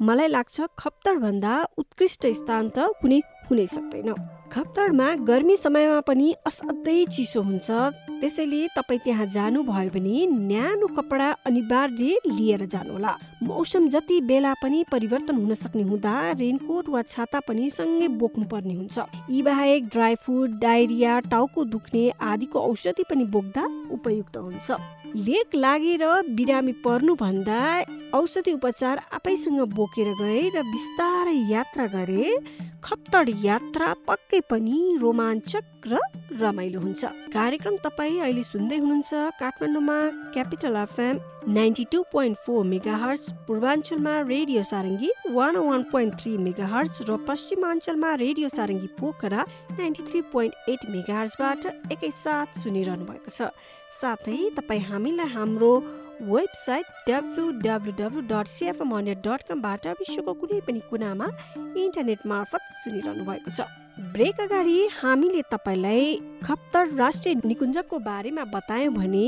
मलाई 0.00 0.28
लाग्छ 0.28 0.56
खप्तडभन्दा 0.78 1.54
उत्कृष्ट 1.80 2.26
स्थान 2.38 2.68
त 2.70 2.88
कुनै 3.00 3.20
हुनै 3.48 3.66
सक्दैन 3.66 4.12
खप्तडमा 4.50 5.08
गर्मी 5.26 5.56
समयमा 5.56 5.98
पनि 6.08 6.32
असाध्यै 6.46 7.04
चिसो 7.14 7.40
हुन्छ। 7.40 7.70
त्यसैले 8.20 8.60
तपाईँ 8.76 9.00
त्यहाँ 9.04 9.26
जानुभयो 9.34 9.90
भने 9.94 10.14
न्यानो 10.26 10.86
कपडा 10.96 11.28
अनिवार्य 11.46 12.18
लिएर 12.26 12.64
जानुहोला। 12.66 13.12
मौसम 13.46 13.88
जति 13.88 14.20
बेला 14.26 14.52
पनि 14.62 14.82
परिवर्तन 14.92 15.36
हुन 15.36 15.54
सक्ने 15.54 15.82
हुँदा 15.82 16.14
रेनकोट 16.40 16.88
वा 16.88 17.02
छाता 17.02 17.40
पनि 17.46 17.70
सँगै 17.70 18.08
बोक्नु 18.18 18.44
पर्ने 18.50 18.74
हुन्छ। 18.74 18.98
यी 19.30 19.42
बाहेक 19.42 19.88
ड्राई 19.88 20.14
फ्रुट 20.18 20.58
डायरिया 20.58 21.18
टाउको 21.30 21.64
दुख्ने 21.70 22.04
आदिको 22.20 22.58
औषधि 22.60 23.04
पनि 23.10 23.24
बोक्दा 23.30 23.64
उपयुक्त 23.94 24.36
हुन्छ। 24.36 24.70
लेक 25.10 25.54
लागेर 25.54 26.04
बिरामी 26.34 26.72
पर्नुभन्दा 26.82 27.60
औषधि 28.18 28.52
उपचार 28.52 29.00
आफैसँग 29.14 29.60
बोकेर 29.78 30.08
गए 30.20 30.42
र 30.54 30.62
बिस्तारै 30.66 31.38
यात्रा 31.50 31.86
गरे 31.94 32.26
खप्तड 32.84 33.28
यात्रा 33.44 33.88
पक्कै 34.08 34.40
पनि 34.50 34.78
रोमाञ्चक 35.02 35.64
र 35.90 35.98
रमाइलो 36.40 36.80
हुन्छ। 36.80 37.02
कार्यक्रम 37.34 37.76
तपाईँ 37.84 38.18
अहिले 38.20 38.42
सुन्दै 38.42 38.78
हुनुहुन्छ 38.78 39.10
काठमाडौँमा 39.40 39.98
capital 40.34 40.76
FM 40.76 41.16
ninety 41.54 41.84
two 41.92 42.02
point 42.12 42.36
four 42.46 42.64
mega 42.72 42.96
hertz 43.02 43.22
पूर्वाञ्चलमा 43.46 44.14
radio 44.32 44.62
Sarangi 44.62 45.10
one 45.36 45.56
one 45.68 45.82
point 45.92 46.12
three 46.20 46.36
mega 46.46 46.66
hertz 46.74 47.02
र 47.08 47.16
पश्चिमाञ्चलमा 47.28 48.10
radio 48.24 48.48
Sarangi 48.48 48.88
Pokhara 49.00 49.46
ninety 49.78 50.02
three 50.10 50.20
point 50.32 50.68
eight 50.68 50.80
mega 50.90 51.18
हर्सबाट 51.20 51.66
एकैसाथ 51.94 52.60
सुनिरहनु 52.62 53.04
भएको 53.10 53.30
छ। 53.30 53.50
साथै 54.00 54.38
तपाईँ 54.56 54.86
हामीलाई 54.90 55.28
हाम्रो 55.36 55.72
website 56.20 56.86
W 57.08 57.44
W 57.64 57.92
W 57.98 58.20
dot 58.30 58.46
CFM 58.54 58.94
hundred 58.94 59.20
dot 59.26 59.42
कमबाट 59.48 59.86
विश्वको 60.00 60.32
कुनै 60.40 60.60
पनि 60.66 60.80
कुनामा 60.90 61.26
इन्टरनेट 61.82 62.26
मार्फत 62.32 62.62
सुनिरहनु 62.80 63.24
भएको 63.24 63.50
छ। 63.56 63.68
ब्रेक 64.00 64.40
अगाडि 64.40 64.78
हामीले 64.92 65.40
तपाईँलाई 65.52 66.04
खप्तर 66.44 66.94
राष्ट्रिय 66.96 67.34
निकुञ्जको 67.44 67.98
बारेमा 68.00 68.44
बतायौँ 68.54 68.92
भने 68.94 69.26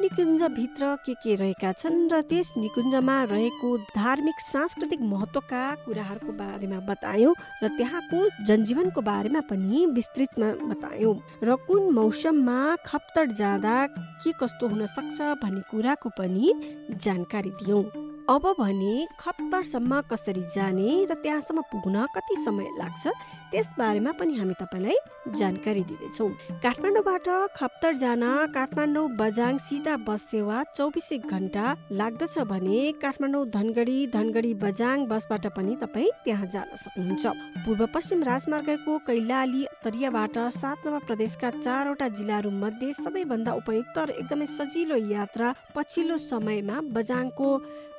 निकुञ्जभित्र 0.00 0.96
के 1.06 1.14
के 1.14 1.34
रहेका 1.34 1.70
छन् 1.72 2.08
र 2.10 2.20
त्यस 2.26 2.52
निकुञ्जमा 2.58 3.16
रहेको 3.30 3.76
धार्मिक 3.94 4.40
सांस्कृतिक 4.42 5.00
महत्त्वका 5.12 5.62
कुराहरूको 5.86 6.32
बारेमा 6.42 6.78
बतायौँ 6.90 7.34
र 7.62 7.68
त्यहाँको 7.78 8.18
जनजीवनको 8.46 9.00
बारेमा 9.00 9.40
पनि 9.46 9.86
विस्तृतमा 9.94 10.50
बतायौँ। 10.66 11.14
र 11.44 11.56
कुन 11.66 11.92
मौसममा 11.94 12.58
खप्तर 12.86 13.26
जाँदा 13.38 13.76
के 14.22 14.32
कस्तो 14.42 14.68
हुन 14.68 14.86
सक्छ 14.86 15.18
भन्ने 15.42 15.62
कुराको 15.70 16.08
पनि 16.18 16.54
जानकारी 16.98 17.50
दियौँ। 17.62 17.84
अब 18.30 18.44
भने 18.58 19.06
खप्तरसम्म 19.20 20.00
कसरी 20.10 20.42
जाने 20.54 21.04
र 21.06 21.14
त्यहाँसम्म 21.14 21.62
पुग्न 21.72 22.06
कति 22.16 22.34
समय 22.44 22.68
लाग्छ 22.78 23.06
त्यस 23.52 23.68
बारेमा 23.78 24.10
पनि 24.14 24.34
हामी 24.38 24.54
तपाईँलाई 24.60 24.96
जानकारी 25.38 25.82
दिँदैछौँ। 25.82 26.30
काठमाडौँबाट 26.62 27.28
खप्तर 27.56 27.94
जान 28.02 28.22
काठमाडौँ 28.54 29.08
बजाङ 29.20 29.58
सिधा 29.58 29.96
बस 30.06 30.22
सेवा 30.30 30.62
चौबिसै 30.76 31.18
घन्टा 31.18 31.64
लाग्दछ 31.92 32.38
भने 32.46 32.80
काठमाडौँ 33.02 33.44
धनगढी 33.50 33.98
धनगढी 34.14 34.52
बजाङ 34.62 35.06
बसबाट 35.10 35.46
पनि 35.56 35.74
तपाईँ 35.82 36.10
त्यहाँ 36.24 36.46
जान 36.46 36.68
सक्नुहुन्छ। 36.76 37.26
पूर्व 37.66 37.86
पश्चिम 37.94 38.22
राजमार्गको 38.22 38.98
कैलाली 39.08 39.66
तरियाबाट 39.82 40.38
सात 40.54 40.86
नम्बर 40.86 41.06
प्रदेशका 41.10 41.50
चारवटा 41.58 42.08
जिल्लाहरू 42.16 42.50
मध्ये 42.62 42.92
सबैभन्दा 43.02 43.52
उपयुक्त 43.60 43.98
र 43.98 44.10
एकदमै 44.22 44.46
सजिलो 44.48 44.96
यात्रा 45.10 45.54
पछिल्लो 45.74 46.16
समयमा 46.22 46.80
बजाङको 46.94 47.50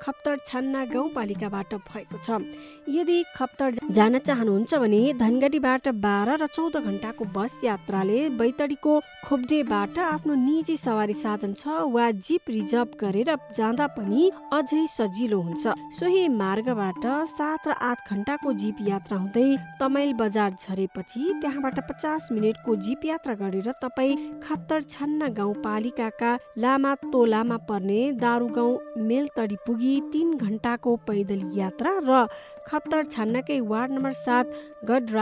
खप्तर 0.02 0.38
छान्ना 0.48 0.84
गाउँपालिकाबाट 0.90 1.74
भएको 1.86 2.18
छ। 2.26 2.42
यदि 2.90 3.18
खप्तर 3.38 3.70
जान 3.94 4.18
चाहनुहुन्छ 4.18 4.74
भने 4.82 5.02
धनगढीबाट 5.42 5.88
बाह्र 5.98 6.34
र 6.38 6.46
चौध 6.48 6.76
घन्टाको 6.78 7.26
बस 7.34 7.54
यात्राले 7.64 8.18
बैतडीको 8.38 8.94
खोप्डेबाट 9.26 9.98
आफ्नो 10.00 10.34
निजी 10.38 10.76
सवारी 10.78 11.14
साधन 11.18 11.54
छ 11.58 11.82
वा 11.90 12.06
जिप 12.22 12.50
रिजर्भ 12.50 12.94
गरेर 13.02 13.32
जाँदा 13.58 13.88
पनि 13.98 14.30
अझै 14.54 14.86
सजिलो 14.88 15.40
हुन्छ। 15.42 15.74
सोही 15.98 16.28
मार्गबाट 16.32 17.06
सात 17.34 17.68
र 17.68 17.74
आठ 17.82 18.12
घन्टाको 18.14 18.54
जिप 18.54 18.78
यात्रा 18.86 19.18
हुँदै 19.18 19.48
तमाइल 19.82 20.14
बजार 20.22 20.52
झरेपछि 20.62 21.22
त्यहाँबाट 21.42 21.80
पचास 21.90 22.28
मिनटको 22.32 22.76
जिप 22.86 23.06
यात्रा 23.06 23.34
गरेर 23.42 23.72
तपाईँ 23.82 24.16
खप्तर 24.46 24.82
छान्ना 24.94 25.28
गाउँपालिकाका 25.42 26.32
लामा 26.62 26.94
तोलामा 27.08 27.58
पर्ने 27.66 28.02
दारू 28.22 28.48
गाउँ 28.60 28.78
मेलतडी 29.10 29.58
पुगी 29.66 29.96
तिन 30.14 30.38
घन्टाको 30.38 30.96
पैदल 31.10 31.42
यात्रा 31.58 31.98
र 32.06 32.26
खप्तर 32.70 33.04
छान्नाकै 33.10 33.60
वार्ड 33.66 33.92
नम्बर 33.92 34.14
सात 34.22 34.54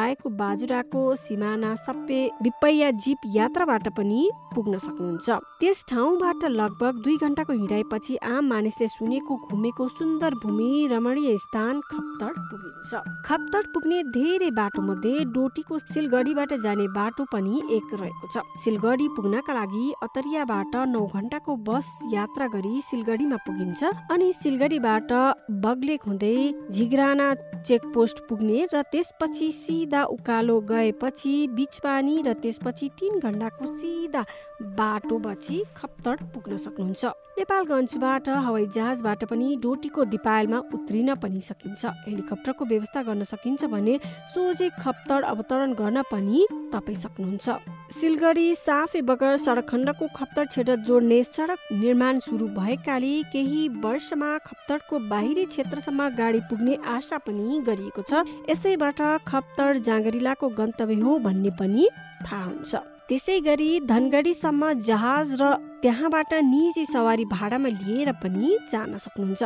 गडरायको 0.10 0.30
बाजुराको 0.38 1.01
सिमाना 1.18 1.74
सप्पे 1.78 2.20
विपैया 2.42 2.89
जिप 2.98 3.22
यात्राबाट 3.30 3.88
पनि 3.94 4.22
पुग्न 4.56 4.78
सक्नुहुन्छ। 4.80 5.30
त्यस 5.62 5.86
ठाउँबाट 5.89 6.46
लगभग 6.50 6.94
दुई 7.04 7.18
घन्टाको 7.20 7.54
हिँडाइपछि 7.54 8.16
आम 8.18 8.50
मानिसले 8.50 8.88
सुनेको 8.89 9.36
घुमेको 9.50 9.88
सुन्दर 9.88 10.34
भूमि 10.42 10.88
रमणीय 10.92 11.38
स्थान 11.38 11.82
खप्तड 11.92 12.36
पुगिन्छ। 12.50 12.89
खप्तड 13.25 13.66
पुग्ने 13.74 14.01
धेरै 14.10 14.50
बाटो 14.51 14.82
मध्ये 14.82 15.25
डोटीको 15.30 15.80
सिलगढीबाट 15.80 16.54
जाने 16.63 16.88
बाटो 16.89 17.25
पनि 17.30 17.62
एक 17.70 17.94
रहेको 17.94 18.28
छ। 18.34 18.42
सिलगढी 18.63 19.08
पुग्नका 19.16 19.54
लागि 19.54 19.86
अतरियाबाट 20.04 20.75
नौ 20.89 21.06
घन्टाको 21.06 21.56
बस 21.70 21.88
यात्रा 22.13 22.48
गरी 22.50 22.82
सिलगढीमा 22.82 23.38
पुगिन्छ 23.46 23.84
अनि 24.10 24.34
सिलगढीबाट 24.42 25.12
बग्लेक 25.62 26.01
हुँदै 26.08 26.36
झिग्राना 26.72 27.34
चेकपोस्ट 27.60 28.18
पुग्ने 28.30 28.66
र 28.74 28.82
त्यसपछि 28.92 29.51
सिधा 29.51 29.99
उकालो 30.03 30.60
गएपछि 30.62 31.36
बिचपानी 31.48 32.22
र 32.22 32.34
त्यसपछि 32.34 32.89
तिन 33.00 33.20
घन्टाको 33.20 33.65
सिधा 33.75 34.25
बाटो 34.62 35.18
बची 35.20 35.63
खप्तड 35.78 36.24
पुग्न 36.34 36.58
सक्नुहुन्छ। 36.58 37.06
नेपालगञ्जबाट 37.39 38.30
हवाई 38.30 38.66
जहाजबाट 38.75 39.24
पनि 39.25 39.56
डोटीको 39.63 40.04
दिपायलमा 40.06 40.58
उत्रिन 40.75 41.13
पनि 41.16 41.39
सकिन्छ। 41.39 41.86
हेलिकप्टरको 42.08 42.66
व्यवस्था 42.66 43.04
गर्न 43.04 43.24
सकिन्छ 43.24 43.66
भने 43.66 44.00
सोझै 44.34 44.70
खप्तड 44.80 45.24
अवतरण 45.24 45.74
गर्न 45.74 46.01
पनि 46.12 46.46
तपाईँ 46.74 46.98
सक्नुहुन्छ। 46.98 47.48
सिलगढी 47.92 48.48
साफे 48.56 49.01
बगर 49.01 49.38
सडक 49.38 49.70
खण्डको 49.70 50.08
खप्तड 50.16 50.48
क्षेत्र 50.50 50.75
जोड्ने 50.84 51.24
सडक 51.24 51.72
निर्माण 51.72 52.20
सुरु 52.20 52.48
भएकाले 52.60 53.16
केही 53.32 53.68
वर्षमा 53.80 54.38
खप्तडको 54.46 55.00
बाहिरी 55.08 55.46
क्षेत्रसम्म 55.46 56.10
गाडी 56.20 56.39
पुग्ने 56.51 56.78
आशा 56.88 57.18
पनि 57.24 57.63
गरिएको 57.63 58.01
छ। 58.04 58.28
यसैबाट 58.50 59.01
खप्तड 59.24 59.82
जाँगरिलाको 59.88 60.50
गन्तव्य 60.51 61.01
हो 61.01 61.20
भन्ने 61.20 61.51
पनि 61.56 61.89
थाहा 62.28 62.46
हुन्छ। 62.46 62.99
त्यसै 63.10 63.36
गरी 63.42 63.70
धनगढीसम्म 63.89 64.68
जहाज 64.88 65.30
र 65.42 65.46
त्यहाँबाट 65.84 66.34
निजी 66.46 66.84
सवारी 66.86 67.25
भाडामा 67.32 67.70
लिएर 67.78 68.12
पनि 68.22 68.50
जान 68.72 68.98
सक्नुहुन्छ। 69.04 69.42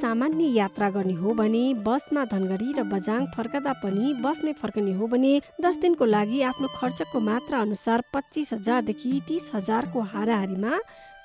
सामान्य 0.00 0.44
यात्रा 0.54 0.88
गर्ने 0.96 1.14
हो 1.20 1.34
भने 1.40 1.62
बसमा 1.86 2.24
धनगढी 2.34 2.72
र 2.74 2.82
बजाङ 2.90 3.30
फर्कदा 3.36 3.72
पनि 3.84 4.14
बसमै 4.24 4.52
फर्कने 4.62 4.92
हो 4.98 5.06
भने 5.14 5.32
दस 5.62 5.78
दिनको 5.82 6.04
लागि 6.16 6.42
आफ्नो 6.50 6.68
खर्चको 6.74 7.20
मात्रा 7.30 7.58
अनुसार 7.60 8.02
पच्चिस 8.14 8.52
हजारदेखि 8.52 9.12
तिस 9.28 9.50
हजारको 9.54 10.00
हाराहारीमा 10.12 10.74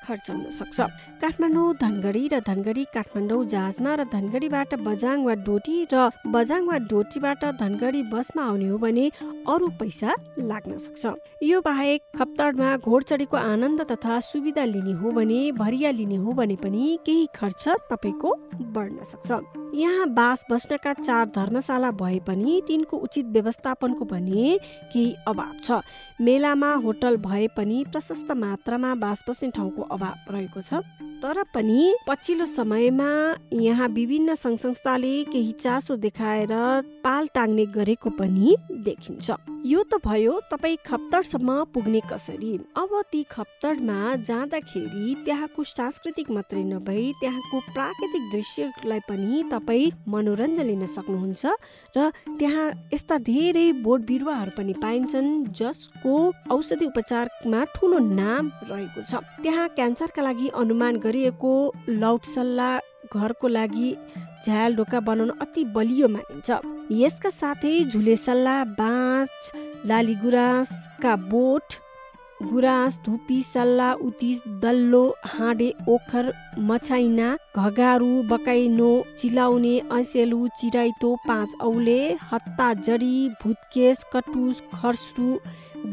खर्च 0.03 0.29
हुन 0.29 0.49
सक्छ। 0.49 0.79
काठमाडौँ 1.21 1.73
धनगढी 1.81 2.23
र 2.27 2.39
धनगढी 2.47 2.83
काठमाडौँ 2.93 3.45
जहाजमा 3.45 3.93
र 3.95 4.03
धनगढीबाट 4.13 4.73
बजाङ 4.87 5.25
वा 5.25 5.33
डोटी 5.45 5.77
र 5.93 6.09
बजाङ 6.27 6.67
वा 6.67 6.77
डोटीबाट 6.89 7.45
धनगढी 7.59 8.03
बसमा 8.13 8.43
आउने 8.45 8.67
हो 8.67 8.77
भने 8.77 9.05
अरू 9.47 9.67
पैसा 9.79 10.15
लाग्न 10.39 10.77
सक्छ। 10.79 11.03
यो 11.43 11.61
बाहेक 11.61 12.01
खप्तडमा 12.17 12.75
घोडचडीको 12.77 13.37
आनन्द 13.37 13.81
तथा 13.91 14.19
सुविधा 14.23 14.65
लिने 14.65 14.93
हो 14.99 15.11
भने 15.11 15.39
भरिया 15.53 15.91
लिने 15.91 16.17
हो 16.17 16.33
भने 16.33 16.55
पनि 16.55 16.97
केही 17.05 17.27
खर्च 17.35 17.67
तपाईँको 17.91 18.35
बढ्न 18.75 19.03
सक्छ। 19.03 19.58
यहाँ 19.73 20.07
बास 20.09 20.45
बस्नका 20.51 20.93
चार 20.93 21.25
धर्मशाला 21.35 21.91
भए 21.91 22.19
पनि 22.19 22.61
तिनको 22.67 22.97
उचित 22.97 23.25
व्यवस्थापनको 23.25 24.05
भने 24.05 24.57
केही 24.93 25.13
अभाव 25.27 25.53
छ। 25.63 25.81
मेलामा 26.21 26.73
होटल 26.75 27.17
भए 27.17 27.47
पनि 27.57 27.83
प्रशस्त 27.91 28.31
मात्रामा 28.31 28.95
बास 28.95 29.23
बस्ने 29.29 29.49
ठाउँको 29.51 29.81
अभाव 29.81 30.33
रहेको 30.33 30.61
छ। 30.61 30.73
तर 31.23 31.43
पनि 31.53 31.93
पछिल्लो 32.07 32.45
समयमा 32.45 33.09
यहाँ 33.53 33.87
विभिन्न 33.89 34.35
सङ्घ 34.35 34.57
संस्थाले 34.59 35.13
केही 35.23 35.51
चासो 35.61 35.95
देखाएर 36.05 36.53
पाल 37.03 37.27
टाङ्ने 37.35 37.65
गरेको 37.75 38.09
पनि 38.19 38.55
देखिन्छ। 38.85 39.31
यो 39.67 39.83
त 39.83 39.99
भयो 40.05 40.33
तपाईँ 40.51 40.77
खप्तडसम्म 40.87 41.63
पुग्ने 41.73 42.01
कसरी? 42.11 42.53
अब 42.79 42.91
ती 43.11 43.23
खप्तडमा 43.31 44.15
जाँदाखेरि 44.23 45.15
त्यहाँको 45.25 45.63
सांस्कृतिक 45.63 46.31
मात्रै 46.31 46.63
नभई 46.63 47.11
त्यहाँको 47.19 47.59
प्राकृतिक 47.75 48.23
दृश्यलाई 48.31 48.99
पनि 49.09 49.43
तपाईँ 49.51 49.91
मनोरञ्जन 50.07 50.63
लिन 50.63 50.85
सक्नुहुन्छ 50.87 51.45
र 51.97 52.09
त्यहाँ 52.39 52.67
यस्ता 52.93 53.17
धेरै 53.27 53.67
बोट 53.83 54.07
बिरुवाहरू 54.07 54.51
पनि 54.55 54.73
पाइन्छन् 54.79 55.29
जसको 55.59 56.15
औषधि 56.55 56.85
उपचारमा 56.85 57.63
ठुलो 57.75 57.99
नाम 58.15 58.51
रहेको 58.71 59.01
छ। 59.03 59.19
त्यहाँ 59.43 59.67
क्यान्सरका 59.75 60.21
लागि 60.23 60.47
अनुमान 60.55 60.97
गरिएको 61.09 61.53
लौटसल्ला 61.89 62.71
घरको 63.13 63.47
लागि 63.57 63.93
झ्याल 64.45 64.75
ढोका 64.75 64.99
बनाउन 65.07 65.29
अति 65.41 65.63
बलियो 65.75 66.07
मानिन्छ। 66.07 66.61
यसका 67.01 67.29
साथै 67.29 67.77
झुलेसल्ला 67.91 68.63
बाँस 68.79 69.51
लाली 69.89 70.15
गुराँसका 70.23 71.15
बोट 71.31 71.73
गुराँस 72.43 72.97
धुपी 73.05 73.41
सल्ला 73.43 73.91
उतिस 74.07 74.39
दल्लो 74.63 75.03
हाँडे 75.27 75.69
ओखर 75.93 76.31
मछाइना 76.69 77.35
घगारु 77.57 78.11
बकाइनो 78.29 78.91
चिलाउने 79.19 79.75
ऐसेलु 79.99 80.47
चिराइतो 80.59 81.15
पाँच 81.27 81.55
औले 81.67 81.99
हत्ता 82.31 82.73
जडी 82.87 83.29
भुतकेस 83.43 84.05
कटुस 84.13 84.61
खर्सु 84.75 85.37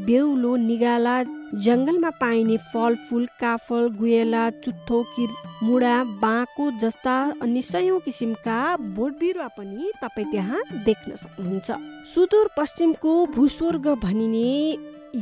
बेउलो 0.07 0.55
निगाला 0.57 1.17
जङ्गलमा 1.65 2.11
पाइने 2.21 2.57
फलफुल 2.73 3.27
काफल 3.41 3.89
गुएला 3.99 4.49
चुत्थो 4.65 5.03
किर 5.15 5.31
मुडा 5.63 5.97
बाँको 6.23 6.71
जस्ता 6.81 7.17
अन्य 7.43 7.63
सयौँ 7.63 8.01
किसिमका 8.01 8.59
बोट 8.97 9.19
बिरुवा 9.21 9.49
पनि 9.59 9.93
तपाईँ 10.03 10.31
त्यहाँ 10.33 10.63
देख्न 10.85 11.15
सक्नुहुन्छ। 11.15 11.71
सुदूर 12.15 12.51
पश्चिमको 12.59 13.15
भूस्वर्ग 13.35 13.89
भनिने 14.03 14.53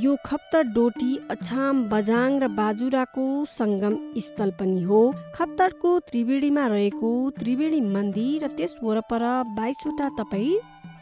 यो 0.03 0.17
खप्तर 0.27 0.63
डोटी 0.75 1.13
अछाम 1.31 1.85
बजाङ 1.89 2.39
र 2.43 2.49
बाजुराको 2.59 3.25
सङ्गम 3.49 3.95
स्थल 4.19 4.51
पनि 4.61 4.83
हो। 4.83 5.01
खप्तरको 5.35 5.99
त्रिवेणीमा 6.09 6.67
रहेको 6.67 7.11
त्रिवेणी 7.39 7.81
मन्दिर 7.95 8.45
र 8.45 8.49
त्यस 8.57 8.77
वरपर 8.83 9.25
बाइसवटा 9.57 10.09
तपाईँ 10.19 10.55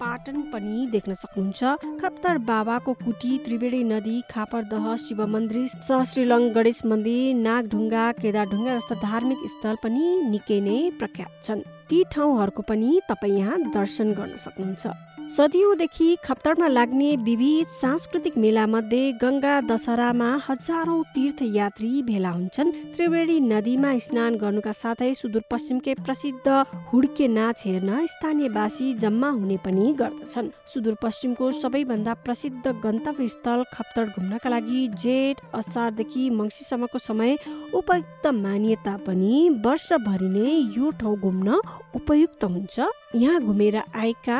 पाटन 0.02 0.40
पनि 0.52 0.86
देख्न 0.92 1.14
सक्नुहुन्छ। 1.14 1.60
खप्तर 2.00 2.38
बाबाको 2.50 2.92
कुटी 3.04 3.32
त्रिवेणी 3.44 3.82
नदी 3.92 4.16
खापरदह 4.30 4.86
शिव 5.04 5.20
मन्दिर 5.34 5.66
सहश्रीलङ 5.88 6.48
गणेश 6.56 6.80
मन्दिर 6.90 7.34
नागढुङ्गा 7.46 8.04
केदारढुङ्गा 8.18 8.74
जस्ता 8.76 8.94
धार्मिक 9.06 9.46
स्थल 9.54 9.76
पनि 9.84 10.04
निकै 10.32 10.58
नै 10.66 10.78
प्रख्यात 10.98 11.32
छन्। 11.46 11.66
ती 11.88 12.02
ठाउँहरूको 12.12 12.62
पनि 12.70 12.90
तपाईँ 13.08 13.38
यहाँ 13.38 13.62
दर्शन 13.70 14.12
गर्न 14.18 14.36
सक्नुहुन्छ। 14.44 15.11
सदियौँदेखि 15.30 16.16
खप्तडमा 16.24 16.66
लाग्ने 16.68 17.14
विविध 17.16 17.68
सांस्कृतिक 17.72 18.36
मेला 18.38 18.64
मध्ये 18.66 19.12
गङ्गा 19.22 19.60
दशहरामा 19.68 20.28
हजारौँ 20.48 21.02
तीर्थयात्री 21.14 22.02
भेला 22.02 22.30
हुन्छन्। 22.30 22.70
त्रिवेणी 22.96 23.38
नदीमा 23.40 23.92
स्नान 23.98 24.34
गर्नुका 24.42 24.72
साथै 24.72 25.12
सुदूरपश्चिमकै 25.14 25.94
प्रसिद्ध 26.04 26.48
हुड्के 26.92 27.26
नाच 27.28 27.62
हेर्न 27.66 27.90
स्थानीयवासी 28.06 28.92
जम्मा 29.02 29.28
हुने 29.38 29.56
पनि 29.64 29.86
गर्दछन्। 30.00 30.50
सुदूरपश्चिमको 30.72 31.50
सबैभन्दा 31.52 32.14
प्रसिद्ध 32.26 32.64
गन्तव्य 32.84 33.28
स्थल 33.28 33.64
खप्तड 33.72 34.06
घुम्नका 34.16 34.48
लागि 34.50 34.80
जेठ 35.02 35.40
असारदेखि 35.54 36.28
मङ्सीसम्मको 36.40 36.98
समय 36.98 37.36
उपयुक्त 37.80 38.26
मानिए 38.42 38.76
तापनि 38.84 39.34
वर्षभरि 39.64 40.28
नै 40.28 40.52
यो 40.76 40.90
ठाउँ 41.00 41.16
घुम्न 41.18 41.60
उपयुक्त 41.94 42.44
हुन्छ। 42.44 42.80
यहाँ 43.14 43.40
घुमेर 43.40 43.76
आएका 43.76 44.38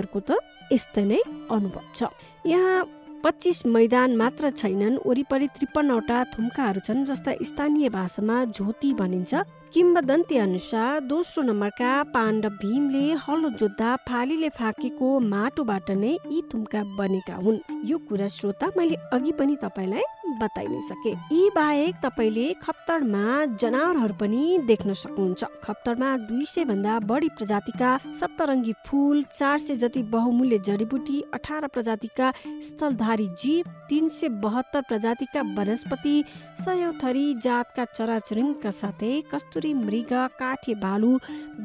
व्यक्तिहरूको 0.00 0.20
त 0.28 0.30
यस्तै 0.72 1.04
नै 1.04 1.20
अनुभव 1.50 1.84
छ। 1.94 2.00
यहाँ 2.46 2.88
पच्चिस 3.24 3.58
मैदान 3.66 4.16
मात्र 4.16 4.50
छैनन् 4.56 5.02
वरिपरि 5.04 5.46
त्रिपन्नवटा 5.56 6.18
थुम्काहरू 6.32 6.80
छन् 6.86 7.04
जस्ता 7.04 7.32
स्थानीय 7.44 7.88
भाषामा 7.92 8.36
झोती 8.56 8.90
भनिन्छ। 8.96 9.32
किम्बदन्ती 9.74 10.36
अनुसार 10.36 11.00
दोस्रो 11.00 11.42
नम्बरका 11.42 11.90
पाण्डव 12.14 12.54
भीमले 12.62 13.02
हलो 13.24 13.48
जोत्दा 13.58 13.90
फालीले 14.08 14.48
फाकेको 14.58 15.08
माटोबाट 15.30 15.90
नै 15.94 16.10
यी 16.10 16.40
थुम्का 16.50 16.82
बनेका 16.98 17.34
हुन्। 17.44 17.58
यो 17.90 17.98
कुरा 18.08 18.26
श्रोता 18.36 18.70
मैले 18.76 18.96
अघि 19.14 19.32
पनि 19.38 19.54
तपाईँलाई 19.62 20.02
बताइ 20.40 20.66
नै 20.66 20.80
सके। 20.88 21.12
यी 21.34 21.42
बाहेक 21.54 21.94
तपाईँले 22.02 22.46
खप्तडमा 22.62 23.22
जनावरहरू 23.62 24.14
पनि 24.20 24.42
देख्न 24.66 24.92
सक्नुहुन्छ। 25.02 25.44
खप्तडमा 25.64 26.10
दुई 26.26 26.44
सय 26.46 26.64
भन्दा 26.64 26.98
बढी 27.06 27.28
प्रजातिका 27.38 27.90
सप्तरङ्गी 28.20 28.74
फुल 28.86 29.22
चार 29.30 29.58
सय 29.58 29.76
जति 29.84 30.02
बहुमूल्य 30.16 30.58
जडीबुटी 30.66 31.18
अठार 31.38 31.66
प्रजातिका 31.74 32.32
स्थलधारी 32.68 33.28
जीव 33.42 33.70
तिन 33.88 34.08
सय 34.18 34.28
बहत्तर 34.42 34.82
प्रजातिका 34.90 35.40
वनस्पति 35.56 36.16
सयौँ 36.64 36.92
थरी 37.02 37.24
जातका 37.46 37.84
चराचुरुङका 37.96 38.70
साथै 38.82 39.14
कस्तुरी 39.60 39.74
मृग 39.76 40.12
काठे 40.40 40.74
भालु 40.74 41.18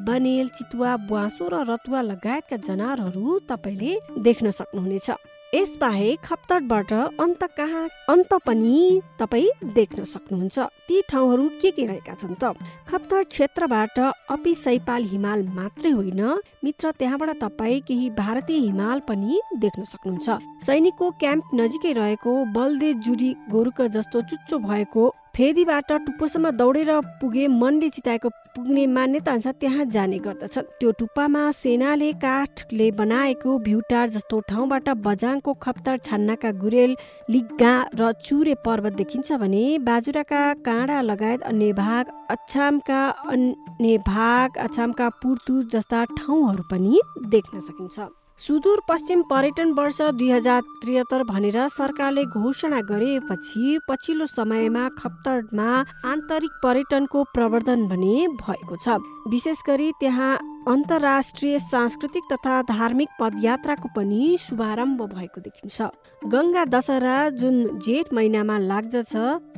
बनेल 0.06 0.48
चितुवा 0.50 0.96
बुवासो 1.08 1.48
र 1.48 1.64
रतुवा 1.64 2.02
लगायतका 2.04 2.58
जनावरहरू 2.68 3.40
तपाईँले 3.48 3.92
देख्न 4.20 4.52
सक्नुहुनेछ। 4.52 5.10
यसबाहेक 5.56 6.20
खप्तडबाट 6.20 6.92
अन्त 7.24 7.44
कहाँ 7.56 7.88
अन्त 8.10 8.32
पनि 8.44 8.76
तपाईँ 9.20 9.48
देख्न 9.72 10.04
सक्नुहुन्छ। 10.04 10.58
ती 10.88 11.02
ठाउँहरू 11.10 11.48
के 11.62 11.72
के 11.72 11.86
रहेका 11.88 12.14
छन् 12.20 12.36
त? 12.36 12.52
खप्तड 12.92 13.24
क्षेत्रबाट 13.32 14.00
अपी 14.36 14.54
सैपाल 14.56 15.04
हिमाल 15.06 15.48
मात्रै 15.56 15.92
होइन। 15.92 16.22
मित्र 16.64 16.92
त्यहाँबाट 17.00 17.30
तपाईँ 17.40 17.80
केही 17.88 18.10
भारतीय 18.20 18.60
हिमाल 18.68 19.00
पनि 19.08 19.40
देख्न 19.56 19.84
सक्नुहुन्छ। 19.84 20.28
सैनिकको 20.66 21.12
क्याम्प 21.22 21.44
नजिकै 21.56 21.94
रहेको 21.94 22.32
बलदे 22.52 22.94
जुडी 23.06 23.32
गोरुक 23.52 23.82
जस्तो 23.96 24.22
चुच्चो 24.22 24.58
भएको 24.60 25.04
फेदीबाट 25.36 25.92
टुप्पोसम्म 26.06 26.50
दौडेर 26.52 26.90
पुगे 27.20 27.48
मनले 27.54 27.90
चिताएको 27.90 28.30
पुग्ने 28.56 28.86
मान्यता 28.88 29.32
अनुसार 29.32 29.54
त्यहाँ 29.60 29.86
जाने 29.86 30.20
गर्दछ 30.20 30.58
त्यो 30.80 30.92
टुप्पामा 31.00 31.42
सेनाले 31.54 32.12
काठले 32.24 32.90
बनाएको 32.94 33.58
भ्युटार 33.60 34.10
जस्तो 34.16 34.40
ठाउँबाट 34.50 34.90
बजाङको 35.04 35.54
खप्तर 35.60 35.98
छान्नाका 36.08 36.52
गुरेल 36.64 36.96
लिग्गा 37.30 37.74
र 38.00 38.12
चुरे 38.24 38.56
पर्वत 38.66 38.94
देखिन्छ 38.96 39.32
भने 39.44 39.64
बाजुराका 39.84 40.44
काँडा 40.66 41.02
लगायत 41.04 41.42
अन्य 41.52 41.72
भाग 41.76 42.18
अछामका 42.32 43.06
अन्य 43.30 43.98
भाग 44.08 44.58
अछामका 44.66 45.10
पुर्तु 45.22 45.64
जस्ता 45.74 46.04
ठाउँहरू 46.18 46.64
पनि 46.72 47.00
देख्न 47.28 47.60
सकिन्छ। 47.62 48.08
सुदूरपश्चिम 48.40 49.22
पर्यटन 49.24 49.72
वर्ष 49.74 50.02
दुई 50.14 50.30
हजार 50.30 50.62
त्रिहत्तर 50.82 51.24
भनेर 51.24 51.58
सरकारले 51.72 52.24
घोषणा 52.36 52.80
गरेपछि 52.90 53.78
पछिल्लो 53.88 54.26
समयमा 54.28 54.88
खप्तडमा 54.98 55.70
आन्तरिक 56.12 56.60
पर्यटनको 56.64 57.24
प्रवर्धन 57.34 57.88
भने 57.88 58.28
भएको 58.36 58.76
छ। 58.76 58.98
विशेष 59.32 59.62
गरी 59.68 59.92
त्यहाँ 60.00 60.34
अन्तर्राष्ट्रिय 60.68 61.58
सांस्कृतिक 61.60 62.24
तथा 62.32 62.62
धार्मिक 62.70 63.10
पदयात्राको 63.20 63.90
पनि 63.96 64.38
शुभारम्भ 64.42 65.02
भएको 65.14 65.42
देखिन्छ। 65.42 65.82
गङ्गा 66.30 66.66
दशहरा 66.66 67.18
जुन 67.40 67.56
जेठ 67.86 68.14
महिनामा 68.14 68.58
लाग्दछ 68.60 69.16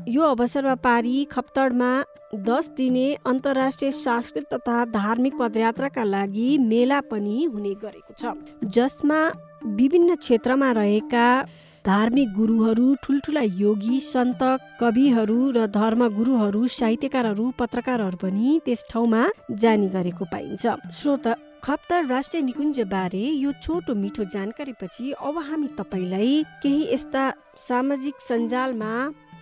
यो 0.07 0.23
अवसरमा 0.23 0.75
पारी 0.85 1.23
खप्तडमा 1.31 1.91
दस 2.47 2.69
दिने 2.77 3.07
अन्तर्राष्ट्रिय 3.25 3.91
सांस्कृतिक 3.91 4.53
तथा 4.53 4.83
धार्मिक 4.93 5.33
पदयात्राका 5.39 6.03
लागि 6.05 6.57
मेला 6.61 6.99
पनि 7.11 7.43
हुने 7.45 7.73
गरेको 7.83 8.13
छ। 8.13 8.66
जसमा 8.75 9.19
विभिन्न 9.77 10.15
क्षेत्रमा 10.15 10.71
रहेका 10.71 11.27
धार्मिक 11.85 12.33
गुरुहरू 12.33 12.93
ठुल्ठुला 13.03 13.41
योगी 13.59 13.99
सन्त 14.03 14.39
कविहरू 14.79 15.39
र 15.51 15.65
धर्मगुरुहरू 15.71 16.67
साहित्यकारहरू 16.67 17.45
पत्रकारहरू 17.59 18.17
पनि 18.21 18.59
त्यस 18.65 18.83
ठाउँमा 18.91 19.21
जाने 19.51 19.87
गरेको 19.87 20.25
पाइन्छ। 20.31 20.67
श्रोता 20.91 21.33
खप्तर 21.63 22.05
राष्ट्रिय 22.05 22.43
निकुञ्ज 22.43 22.79
बारे 22.91 23.23
यो 23.43 23.51
छोटो 23.63 23.95
मिठो 23.95 24.23
जानकारीपछि 24.33 25.11
अब 25.11 25.37
हामी 25.49 25.67
तपाईँलाई 25.79 26.43
केही 26.63 26.83
यस्ता 26.93 27.23
सामाजिक 27.67 28.15
सञ्जालमा 28.21 28.91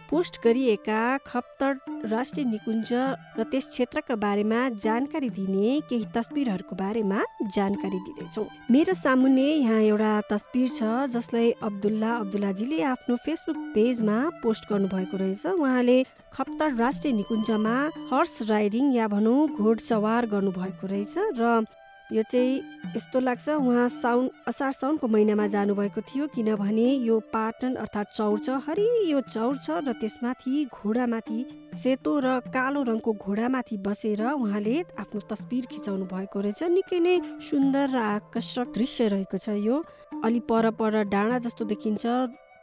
पोस्ट 0.10 0.38
गरिएका 0.44 1.02
खप्तर 1.28 1.78
राष्ट्रिय 2.10 2.46
निकुञ्ज 2.46 2.90
र 3.38 3.44
त्यस 3.52 3.68
क्षेत्रका 3.68 4.16
बारेमा 4.16 4.60
जानकारी 4.80 5.30
दिने 5.30 5.80
केही 5.90 6.06
तस्बिरहरूको 6.16 6.76
बारेमा 6.76 7.22
जानकारी 7.56 8.00
दिँदैछौँ। 8.06 8.46
मेरो 8.72 8.94
सामुन्ने 8.96 9.46
यहाँ 9.46 9.82
एउटा 9.82 10.12
तस्बिर 10.32 10.68
छ 10.70 11.10
जसलाई 11.14 11.52
अब्दुल्ला 11.62 12.12
अब्दुल्लाजीले 12.18 12.82
आफ्नो 12.94 13.16
फेसबुक 13.26 13.58
पेजमा 13.76 14.18
पोस्ट 14.44 14.70
गर्नुभएको 14.70 15.18
रहेछ। 15.18 15.46
उहाँले 15.48 15.98
खप्तर 16.34 16.76
राष्ट्रिय 16.76 17.14
निकुञ्जमा 17.14 17.76
हर्स 18.12 18.42
राइडिङ 18.50 18.94
या 18.94 19.08
भनौँ 19.08 19.48
घोडसवार 19.50 20.26
गर्नुभएको 20.28 20.88
रहेछ 20.88 21.18
र 21.40 21.66
यो 22.14 22.24
चाहिँ 22.24 22.62
यस्तो 22.96 23.20
लाग्छ 23.20 23.50
उहाँ 23.50 23.88
साउन 23.90 24.30
असार 24.48 24.72
साउनको 24.72 25.08
महिनामा 25.08 25.48
जानुभएको 25.48 26.02
थियो 26.06 26.28
किनभने 26.36 26.86
यो 27.02 27.20
पाटन 27.34 27.76
अर्थात् 27.82 28.14
चौर 28.14 28.38
छ 28.40 28.50
हरियो 28.68 29.22
चौर 29.26 29.58
छ 29.58 29.82
र 29.82 29.94
त्यसमाथि 29.98 30.66
घोडामाथि 30.70 31.40
सेतो 31.74 32.14
र 32.22 32.40
कालो 32.54 32.84
रङको 32.86 33.14
घोडामाथि 33.26 33.78
बसेर 33.82 34.22
उहाँले 34.22 34.76
आफ्नो 35.02 35.22
तस्बिर 35.34 35.66
खिचाउनु 35.66 36.06
भएको 36.06 36.40
रहेछ। 36.46 36.64
निकै 36.78 37.00
नै 37.00 37.16
सुन्दर 37.42 37.90
र 37.90 37.98
आकर्षक 38.22 38.68
दृश्य 38.78 39.08
रहेको 39.10 39.38
छ 39.38 39.58
यो। 39.58 39.82
अलि 40.24 40.40
पर 40.46 40.70
पर 40.78 41.04
डाँडा 41.10 41.40
जस्तो 41.42 41.66
देखिन्छ 41.66 42.06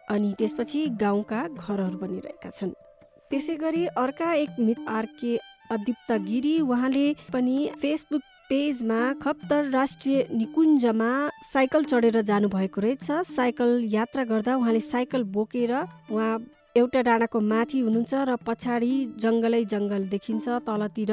अनि 0.07 0.35
त्यसपछि 0.38 0.81
गाउँका 1.02 1.40
घरहरू 1.59 1.98
बनिरहेका 1.98 2.50
छन्। 2.50 2.78
त्यसै 3.31 3.57
गरी 3.59 3.87
अर्का 3.98 4.33
एक 4.35 4.50
मित 4.61 4.78
आरके 4.88 5.37
अदिप्त 5.72 6.12
गिरी 6.28 6.61
उहाँले 6.62 7.07
पनि 7.33 7.57
फेसबुक 7.81 8.22
पेजमा 8.48 9.00
खप्तर 9.22 9.70
राष्ट्रिय 9.70 10.26
निकुञ्जमा 10.33 11.11
साइकल 11.52 11.85
चढेर 11.85 12.20
जानुभएको 12.22 12.81
रहेछ। 12.81 13.11
साइकल 13.26 13.70
यात्रा 13.90 14.24
गर्दा 14.24 14.57
उहाँले 14.57 14.81
साइकल 14.81 15.22
बोकेर 15.37 15.72
उहाँ 16.11 16.33
एउटा 16.76 17.00
डाँडाको 17.05 17.40
माथि 17.40 17.78
हुनुहुन्छ 17.81 18.12
र 18.28 18.37
पछाडि 18.46 18.92
जङ्गलै 19.20 19.64
जङ्गल 19.72 20.02
देखिन्छ। 20.09 20.48
तलतिर 20.68 21.12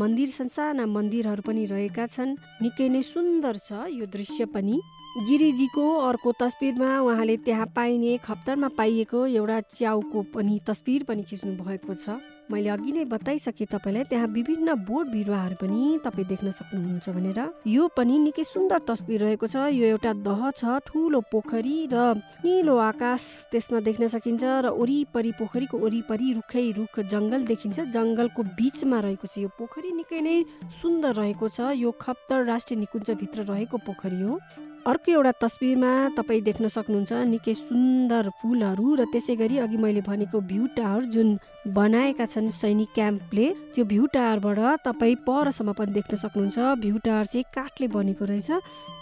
मन्दिर 0.00 0.28
साना 0.28 0.84
मन्दिरहरू 0.86 1.42
पनि 1.44 1.64
रहेका 1.72 2.06
छन्। 2.08 2.36
निकै 2.62 2.88
नै 2.88 3.02
सुन्दर 3.04 3.56
छ 3.56 3.88
यो 3.92 4.06
दृश्य 4.08 4.44
पनि। 4.54 4.76
गिरिजीको 5.28 5.84
अर्को 6.08 6.30
तस्बिरमा 6.40 6.90
उहाँले 7.00 7.36
त्यहाँ 7.46 7.66
पाइने 7.76 8.16
खप्तरमा 8.24 8.68
पाइएको 8.78 9.26
एउटा 9.26 9.60
च्याउको 9.76 10.22
पनि 10.34 10.58
तस्बिर 10.66 11.02
पनि 11.08 11.22
खिच्नु 11.22 11.52
भएको 11.60 11.94
छ। 11.94 12.18
मैले 12.50 12.68
अघि 12.68 12.92
नै 12.92 13.04
बताइसकेँ 13.08 13.66
तपाईँलाई 13.66 14.04
त्यहाँ 14.04 14.28
विभिन्न 14.28 14.74
बोट 14.84 15.06
बिरुवाहरू 15.08 15.56
पनि 15.60 15.98
तपाईँ 16.04 16.28
देख्न 16.28 16.50
सक्नुहुन्छ 16.50 17.08
भनेर। 17.16 17.40
यो 17.66 17.82
पनि 17.96 18.18
निकै 18.20 18.44
सुन्दर 18.44 18.80
तस्बिर 18.84 19.20
रहेको 19.24 19.46
छ। 19.48 19.56
यो 19.72 19.84
एउटा 19.96 20.12
दह 20.20 20.40
छ 20.52 20.76
ठुलो 20.84 21.20
पोखरी 21.32 21.88
र 21.88 22.20
निलो 22.44 22.76
आकाश। 22.76 23.48
त्यसमा 23.48 23.80
देख्न 23.80 24.08
सकिन्छ 24.12 24.44
र 24.44 24.66
वरिपरि 24.76 25.32
पोखरीको 25.40 25.76
वरिपरि 25.78 26.28
रुखै 26.38 26.64
रुख 26.76 26.94
जङ्गल 27.08 27.40
देखिन्छ। 27.48 27.78
जङ्गलको 27.96 28.40
बिचमा 28.60 28.98
रहेको 29.00 29.26
छ 29.26 29.34
यो 29.40 29.48
पोखरी। 29.56 29.90
निकै 29.96 30.20
नै 30.20 30.36
सुन्दर 30.80 31.12
रहेको 31.16 31.48
छ। 31.48 31.72
यो 31.80 31.90
खप्तर 31.96 32.44
राष्ट्रिय 32.44 32.78
निकुञ्जभित्र 32.80 33.48
रहेको 33.48 33.76
पोखरी 33.88 34.20
हो। 34.20 34.38
अर्को 34.86 35.12
एउटा 35.12 35.30
तस्बिरमा 35.40 35.90
तपाईँ 36.16 36.40
देख्न 36.44 36.68
सक्नुहुन्छ 36.68 37.12
निकै 37.28 37.52
सुन्दर 37.56 38.28
फुलहरू 38.40 38.88
र 39.00 39.04
त्यसै 39.12 39.34
गरी 39.40 39.56
अघि 39.64 39.76
मैले 39.80 40.00
भनेको 40.04 40.40
भ्यू 40.44 40.66
टावर 40.76 41.04
जुन 41.08 41.28
बनाएका 41.72 42.26
छन् 42.28 42.50
सैनिक 42.52 42.90
क्याम्पले 42.92 43.46
त्यो 43.72 43.84
भ्यू 43.92 44.06
टावरबाट 44.12 44.84
तपाईँ 44.84 45.16
परसम्म 45.24 45.72
पनि 45.72 45.92
देख्न 45.96 46.14
सक्नुहुन्छ। 46.24 46.58
भ्यू 46.84 46.96
टावर 47.00 47.24
चाहिँ 47.32 47.44
काठले 47.56 47.88
बनेको 47.96 48.24
रहेछ 48.28 48.50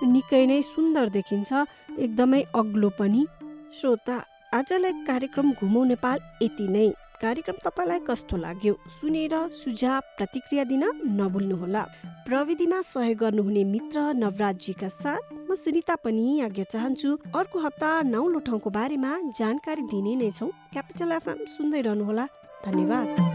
निकै 0.07 0.43
नै 0.47 0.63
सुन्दर 0.71 1.09
देखिन्छ 1.19 1.51
एकदमै 1.99 2.43
अग्लो 2.55 2.91
पनि। 2.99 3.27
श्रोता 3.75 4.17
आजलाई 4.55 4.93
कार्यक्रम 5.11 5.53
घुमौ 5.59 5.83
नेपाल 5.91 6.19
यति 6.43 6.67
नै। 6.69 6.89
कार्यक्रम 7.23 7.57
तपाईँलाई 7.65 8.01
कस्तो 8.03 8.37
लाग्यो? 8.37 8.75
सुनेर 8.99 9.35
सुझाव 9.55 10.01
प्रतिक्रिया 10.19 10.65
दिन 10.65 10.85
नभुल्नुहोला। 11.19 11.83
प्रविधिमा 12.27 12.81
सहयोग 12.83 13.19
गर्नुहुने 13.19 13.63
मित्र 13.65 13.99
नवराजीका 14.19 14.89
साथ 14.91 15.23
म 15.47 15.55
सुनिता 15.55 15.95
पनि 16.03 16.41
आज्ञा 16.43 16.65
चाहन्छु 16.67 17.11
अर्को 17.31 17.59
हप्ता 17.59 17.91
नौलो 18.11 18.39
ठाउँको 18.43 18.71
बारेमा 18.71 19.13
जानकारी 19.39 19.83
दिने 19.87 20.15
नै 20.19 20.31
छौँ। 20.35 20.51
क्यापिटल 20.73 21.13
एफएम 21.13 21.39
सुन्दै 21.55 21.81
रहनुहोला। 21.87 22.27
धन्यवाद। 22.67 23.32